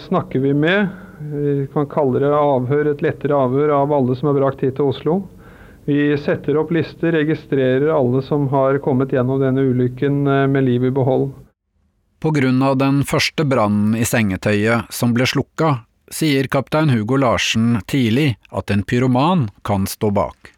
snakker 0.07 0.47
vi 0.47 0.55
med, 0.55 0.95
vi 1.35 1.67
kan 1.75 1.91
kalle 1.91 2.23
det 2.23 2.31
avhør, 2.31 2.95
et 2.95 3.03
lettere 3.03 3.43
avhør 3.49 3.75
av 3.83 3.99
alle 3.99 4.15
som 4.15 4.31
er 4.31 4.39
brakt 4.39 4.63
hit 4.63 4.79
til 4.79 4.95
Oslo. 4.95 5.19
Vi 5.91 6.13
setter 6.23 6.63
opp 6.63 6.71
lister, 6.71 7.11
registrerer 7.19 7.91
alle 7.91 8.23
som 8.23 8.47
har 8.55 8.79
kommet 8.87 9.11
gjennom 9.11 9.43
denne 9.43 9.67
ulykken 9.67 10.29
eh, 10.31 10.47
med 10.47 10.71
liv 10.71 10.87
i 10.87 10.95
behold. 10.95 11.33
Pga. 12.23 12.75
den 12.79 13.03
første 13.03 13.43
brannen 13.43 13.97
i 13.99 14.05
sengetøyet 14.07 14.93
som 14.95 15.11
ble 15.11 15.27
slukka, 15.27 15.83
sier 16.07 16.47
kaptein 16.47 16.93
Hugo 16.95 17.17
Larsen 17.19 17.81
tidlig 17.91 18.37
at 18.55 18.71
en 18.71 18.85
pyroman 18.87 19.49
kan 19.67 19.89
stå 19.91 20.13
bak. 20.15 20.53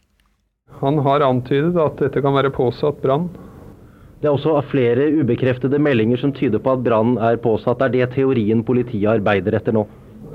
Han 0.82 1.00
har 1.06 1.24
antydet 1.24 1.80
at 1.80 1.96
dette 2.02 2.20
kan 2.20 2.36
være 2.36 2.52
påsatt 2.52 3.00
brann. 3.00 3.30
Det 4.20 4.28
er 4.28 4.36
også 4.36 4.60
flere 4.68 5.08
ubekreftede 5.22 5.80
meldinger 5.80 6.20
som 6.20 6.36
tyder 6.36 6.60
på 6.60 6.76
at 6.76 6.84
brannen 6.84 7.16
er 7.16 7.40
påsatt. 7.40 7.80
Er 7.80 7.96
det 7.96 8.12
teorien 8.12 8.60
politiet 8.60 9.08
arbeider 9.16 9.56
etter 9.56 9.72
nå? 9.72 9.86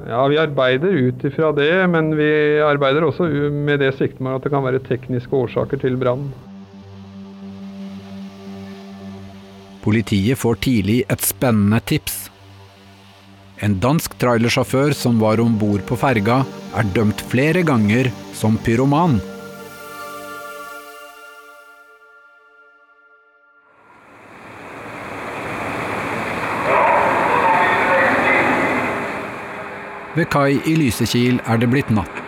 Ja, 0.09 0.25
Vi 0.33 0.41
arbeider 0.41 0.97
ut 0.97 1.29
ifra 1.29 1.53
det, 1.53 1.71
men 1.93 2.15
vi 2.17 2.57
arbeider 2.65 3.05
også 3.05 3.29
med 3.53 3.85
det 3.85 3.93
siktemål 4.01 4.39
at 4.39 4.47
det 4.47 4.55
kan 4.57 4.65
være 4.65 4.81
tekniske 4.81 5.29
årsaker 5.45 5.77
til 5.77 5.93
brannen. 6.01 6.33
Politiet 9.89 10.37
får 10.37 10.59
tidlig 10.61 10.99
et 11.09 11.23
spennende 11.25 11.79
tips. 11.81 12.27
En 13.65 13.79
dansk 13.81 14.13
trailersjåfør 14.21 14.93
som 14.93 15.17
var 15.17 15.41
om 15.41 15.55
bord 15.57 15.81
på 15.89 15.95
ferga, 15.97 16.43
er 16.77 16.91
dømt 16.93 17.23
flere 17.31 17.63
ganger 17.65 18.11
som 18.37 18.59
pyroman. 18.61 19.17
Ved 30.13 30.29
kai 30.29 30.59
i 30.69 30.77
Lysekil 30.83 31.41
er 31.49 31.57
det 31.57 31.71
blitt 31.73 31.89
natt. 31.89 32.21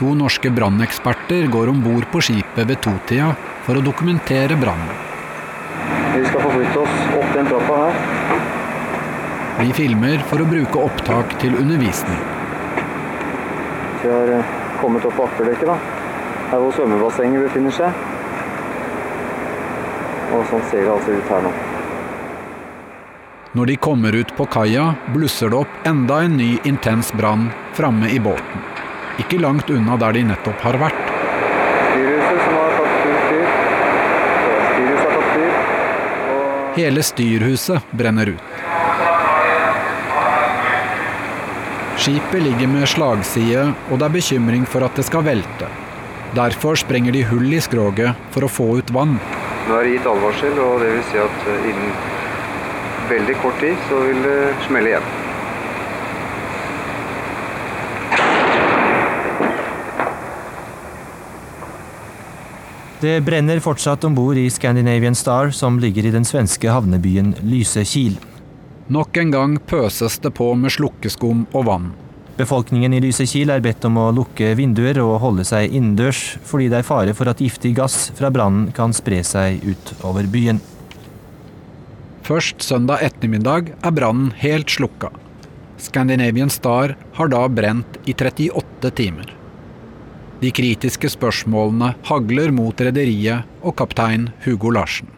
To 0.00 0.16
norske 0.16 0.48
branneksperter 0.56 1.52
går 1.52 1.76
om 1.76 1.84
bord 1.84 2.08
på 2.08 2.24
skipet 2.24 2.64
ved 2.64 2.80
totida 2.80 3.34
for 3.68 3.76
å 3.76 3.84
dokumentere 3.84 4.56
brannen. 4.56 5.09
Vi 6.16 6.24
skal 6.26 6.42
forflytte 6.42 6.82
oss 6.82 6.98
opp 7.20 7.32
den 7.34 7.48
trappa 7.50 7.78
her. 7.84 7.94
Vi 9.60 9.72
filmer 9.76 10.22
for 10.30 10.42
å 10.42 10.48
bruke 10.48 10.84
opptak 10.88 11.34
til 11.42 11.56
undervisning. 11.60 12.20
Vi 14.02 14.08
har 14.08 14.32
eh, 14.38 14.54
kommet 14.80 15.04
opp 15.04 15.18
på 15.18 15.26
akterdekket, 15.28 15.68
da. 15.68 15.76
Her 16.50 16.62
hvor 16.64 16.72
svømmebassenget 16.78 17.44
befinner 17.48 17.74
seg. 17.76 18.06
Og 20.30 20.46
sånn 20.48 20.64
ser 20.70 20.86
det 20.86 20.94
altså 20.94 21.18
ut 21.18 21.34
her 21.34 21.44
nå. 21.44 21.52
Når 23.58 23.66
de 23.66 23.74
kommer 23.82 24.14
ut 24.14 24.30
på 24.38 24.44
kaia, 24.46 24.84
blusser 25.10 25.50
det 25.50 25.58
opp 25.58 25.86
enda 25.90 26.20
en 26.22 26.36
ny 26.38 26.52
intens 26.70 27.10
brann 27.18 27.48
framme 27.74 28.06
i 28.14 28.20
båten. 28.22 28.62
Ikke 29.18 29.40
langt 29.42 29.70
unna 29.74 29.96
der 29.98 30.14
de 30.14 30.22
nettopp 30.28 30.62
har 30.62 30.78
vært. 30.78 31.00
Styrhuset 31.90 32.44
som 32.44 32.54
har 32.54 32.76
tatt 32.78 32.94
fyr. 33.02 33.42
Styrhuset 34.68 35.02
har 35.02 35.16
tatt 35.16 35.32
fyr. 35.34 35.52
Hele 36.76 37.02
styrhuset 37.02 37.82
brenner 37.90 38.26
ut. 38.26 38.42
Skipet 42.00 42.42
ligger 42.42 42.70
med 42.70 42.88
slagside, 42.88 43.64
og 43.90 43.98
det 43.98 44.06
er 44.06 44.14
bekymring 44.14 44.62
for 44.64 44.86
at 44.86 44.94
det 44.96 45.04
skal 45.08 45.24
velte. 45.26 45.68
Derfor 46.36 46.78
sprenger 46.78 47.12
de 47.12 47.24
hull 47.26 47.50
i 47.52 47.60
skroget 47.60 48.14
for 48.30 48.46
å 48.46 48.52
få 48.52 48.68
ut 48.78 48.92
vann. 48.94 49.18
Nå 49.66 49.80
er 49.80 49.88
det 49.88 49.96
gitt 49.96 50.06
advarsel, 50.12 50.62
og 50.62 50.78
det 50.84 50.92
vil 50.94 51.02
si 51.10 51.18
at 51.20 51.50
eh, 51.50 51.66
innen 51.72 51.92
veldig 53.10 53.36
kort 53.42 53.58
tid 53.60 53.82
så 53.90 53.98
vil 54.06 54.22
det 54.24 54.38
smelle 54.68 54.94
igjen. 54.94 55.10
Det 63.00 63.20
brenner 63.24 63.62
fortsatt 63.64 64.04
om 64.04 64.14
bord 64.14 64.36
i 64.36 64.50
Scandinavian 64.52 65.14
Star, 65.14 65.50
som 65.50 65.78
ligger 65.80 66.04
i 66.04 66.10
den 66.12 66.26
svenske 66.28 66.68
havnebyen 66.68 67.32
Lysekil. 67.48 68.18
Nok 68.92 69.16
en 69.22 69.30
gang 69.32 69.54
pøses 69.70 70.18
det 70.20 70.34
på 70.36 70.50
med 70.52 70.74
slukkeskum 70.74 71.46
og 71.56 71.64
vann. 71.70 71.86
Befolkningen 72.36 72.92
i 72.92 73.00
Lysekil 73.00 73.54
er 73.54 73.64
bedt 73.64 73.86
om 73.88 73.96
å 74.02 74.10
lukke 74.12 74.52
vinduer 74.58 75.00
og 75.00 75.16
holde 75.24 75.48
seg 75.48 75.72
innendørs, 75.72 76.20
fordi 76.44 76.68
det 76.68 76.82
er 76.82 76.88
fare 76.90 77.16
for 77.16 77.32
at 77.32 77.40
giftig 77.40 77.72
gass 77.80 78.10
fra 78.20 78.28
brannen 78.28 78.68
kan 78.76 78.92
spre 78.92 79.22
seg 79.24 79.64
utover 79.64 80.28
byen. 80.28 80.60
Først 82.28 82.60
søndag 82.60 83.00
ettermiddag 83.08 83.72
er 83.80 83.96
brannen 83.96 84.28
helt 84.44 84.68
slukka. 84.68 85.08
Scandinavian 85.80 86.52
Star 86.52 86.98
har 87.16 87.32
da 87.32 87.46
brent 87.48 87.96
i 88.04 88.12
38 88.12 88.92
timer. 89.00 89.39
De 90.40 90.48
kritiske 90.56 91.10
spørsmålene 91.12 91.90
hagler 92.08 92.52
mot 92.56 92.78
rederiet 92.80 93.44
og 93.60 93.74
kaptein 93.76 94.30
Hugo 94.46 94.70
Larsen. 94.72 95.10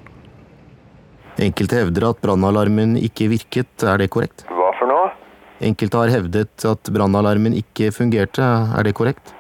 Enkelte 1.38 1.78
hevder 1.78 2.08
at 2.08 2.18
brannalarmen 2.24 2.96
ikke 2.98 3.28
virket, 3.30 3.84
er 3.86 4.02
det 4.02 4.08
korrekt? 4.10 4.42
Hva 4.50 4.72
for 4.80 4.90
noe? 4.90 5.12
Enkelte 5.62 6.00
har 6.00 6.10
hevdet 6.10 6.66
at 6.66 6.90
brannalarmen 6.90 7.54
ikke 7.54 7.92
fungerte, 7.94 8.42
er 8.42 8.82
det 8.82 8.96
korrekt? 8.98 9.30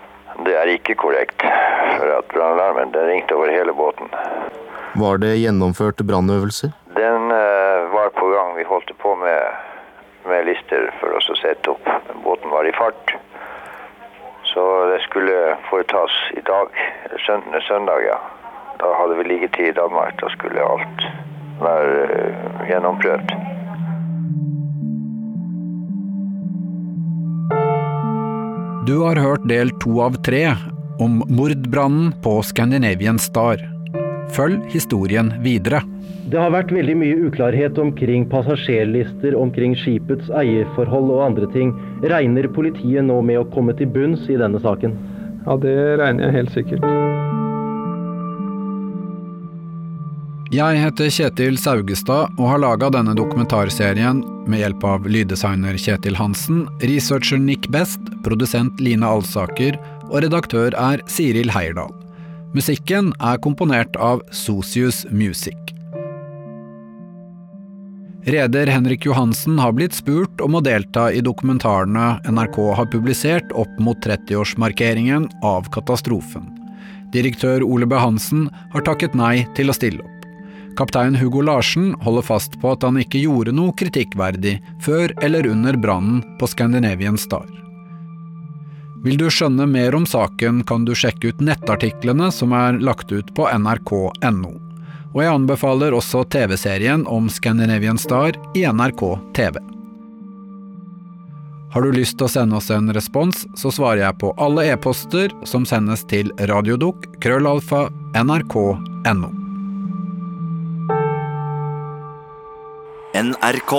Det 0.46 0.54
er 0.60 0.70
ikke 0.70 0.94
korrekt. 1.02 1.42
For 1.42 2.14
at 2.14 2.30
brannalarmen 2.30 2.94
ringte 3.10 3.34
over 3.34 3.50
hele 3.50 3.74
båten. 3.74 4.14
Var 5.02 5.18
det 5.24 5.34
gjennomført 5.42 6.06
brannøvelser? 6.06 6.70
Den 6.94 7.34
uh, 7.34 7.90
var 7.90 8.14
på 8.14 8.30
gang. 8.30 8.54
Vi 8.54 8.70
holdt 8.70 8.94
på 9.02 9.16
med, 9.18 9.60
med 10.30 10.46
lister 10.46 10.92
for 11.02 11.18
oss 11.18 11.26
å 11.32 11.38
sette 11.42 11.74
opp. 11.74 11.90
Båten 12.22 12.54
var 12.54 12.70
i 12.70 12.74
fart. 12.78 13.16
Skulle 15.12 15.56
foretas 15.70 16.10
i 16.32 16.40
dag, 16.40 16.68
søndag, 17.26 17.62
søndag 17.68 18.00
ja. 18.00 18.20
Da 18.80 18.94
hadde 18.96 19.14
vi 19.18 19.24
liggetid 19.24 19.66
i 19.66 19.72
Danmark. 19.76 20.14
Da 20.20 20.28
skulle 20.32 20.62
alt 20.64 21.02
være 21.60 22.06
uh, 22.08 22.62
gjennomprøvd. 22.70 23.34
Du 28.88 28.94
har 29.04 29.20
hørt 29.20 29.44
del 29.52 29.74
to 29.84 30.00
av 30.00 30.16
tre 30.24 30.46
om 30.96 31.20
mordbrannen 31.28 32.16
på 32.24 32.38
Scandinavian 32.48 33.20
Star. 33.20 33.60
Følg 34.32 34.64
historien 34.72 35.32
videre. 35.44 35.82
Det 36.32 36.38
har 36.40 36.52
vært 36.54 36.70
veldig 36.72 36.94
mye 36.96 37.16
uklarhet 37.26 37.78
omkring 37.82 38.24
passasjerlister, 38.30 39.34
omkring 39.36 39.74
skipets 39.76 40.30
eierforhold 40.32 41.10
og 41.12 41.24
andre 41.26 41.48
ting. 41.52 41.74
Regner 42.08 42.48
politiet 42.54 43.04
nå 43.04 43.18
med 43.26 43.42
å 43.42 43.48
komme 43.52 43.74
til 43.76 43.90
bunns 43.92 44.24
i 44.32 44.38
denne 44.40 44.62
saken? 44.62 44.96
Ja, 45.44 45.58
det 45.60 45.76
regner 46.00 46.28
jeg 46.28 46.38
helt 46.38 46.54
sikkert. 46.54 46.86
Jeg 50.52 50.82
heter 50.82 51.08
Kjetil 51.08 51.56
Saugestad 51.56 52.34
og 52.36 52.44
har 52.50 52.60
laga 52.60 52.90
denne 52.92 53.14
dokumentarserien 53.16 54.20
med 54.44 54.60
hjelp 54.60 54.84
av 54.84 55.08
lyddesigner 55.08 55.78
Kjetil 55.80 56.18
Hansen, 56.18 56.66
researcher 56.84 57.40
Nick 57.40 57.70
Best, 57.72 58.12
produsent 58.24 58.80
Line 58.84 59.08
Alsaker 59.08 59.80
og 60.10 60.20
redaktør 60.26 60.76
er 60.76 61.00
Siril 61.08 61.52
Heierdal. 61.56 62.01
Musikken 62.52 63.14
er 63.16 63.38
komponert 63.40 63.94
av 63.96 64.20
Socius 64.28 65.06
Music. 65.08 65.56
Reder 68.28 68.68
Henrik 68.68 69.06
Johansen 69.08 69.56
har 69.58 69.72
blitt 69.72 69.96
spurt 69.96 70.42
om 70.44 70.58
å 70.58 70.60
delta 70.60 71.06
i 71.08 71.22
dokumentarene 71.24 72.20
NRK 72.28 72.58
har 72.76 72.90
publisert 72.92 73.54
opp 73.56 73.72
mot 73.80 73.96
30-årsmarkeringen 74.04 75.30
av 75.40 75.72
katastrofen. 75.72 76.44
Direktør 77.16 77.64
Ole 77.64 77.88
B. 77.88 77.96
Hansen 77.96 78.50
har 78.76 78.84
takket 78.84 79.16
nei 79.16 79.46
til 79.56 79.72
å 79.72 79.78
stille 79.78 80.04
opp. 80.04 80.28
Kaptein 80.76 81.16
Hugo 81.16 81.40
Larsen 81.40 81.94
holder 82.04 82.28
fast 82.28 82.60
på 82.60 82.76
at 82.76 82.84
han 82.84 83.00
ikke 83.00 83.24
gjorde 83.24 83.56
noe 83.56 83.72
kritikkverdig 83.80 84.58
før 84.84 85.16
eller 85.24 85.48
under 85.48 85.80
brannen 85.80 86.20
på 86.36 86.52
Scandinavian 86.52 87.16
Star. 87.16 87.61
Vil 89.02 89.18
du 89.18 89.26
skjønne 89.30 89.66
mer 89.66 89.94
om 89.98 90.04
saken, 90.06 90.62
kan 90.64 90.84
du 90.86 90.94
sjekke 90.94 91.32
ut 91.32 91.40
nettartiklene 91.42 92.30
som 92.30 92.54
er 92.54 92.78
lagt 92.78 93.10
ut 93.10 93.34
på 93.34 93.48
nrk.no. 93.50 94.52
Og 95.12 95.20
jeg 95.20 95.34
anbefaler 95.34 95.92
også 95.96 96.22
TV-serien 96.30 97.02
om 97.10 97.26
Scandinavian 97.28 97.98
Star 97.98 98.38
i 98.56 98.62
NRK 98.62 99.02
TV. 99.36 99.58
Har 101.72 101.82
du 101.82 101.92
lyst 101.96 102.18
til 102.20 102.28
å 102.28 102.30
sende 102.30 102.58
oss 102.60 102.70
en 102.70 102.92
respons, 102.92 103.46
så 103.56 103.72
svarer 103.72 104.04
jeg 104.04 104.18
på 104.20 104.32
alle 104.40 104.66
e-poster 104.70 105.32
som 105.48 105.64
sendes 105.68 106.04
til 106.08 106.30
radiodok 106.48 107.08
krøllalfa 107.24 107.86
nrk.no. 108.22 109.32
NRK. 113.12 113.72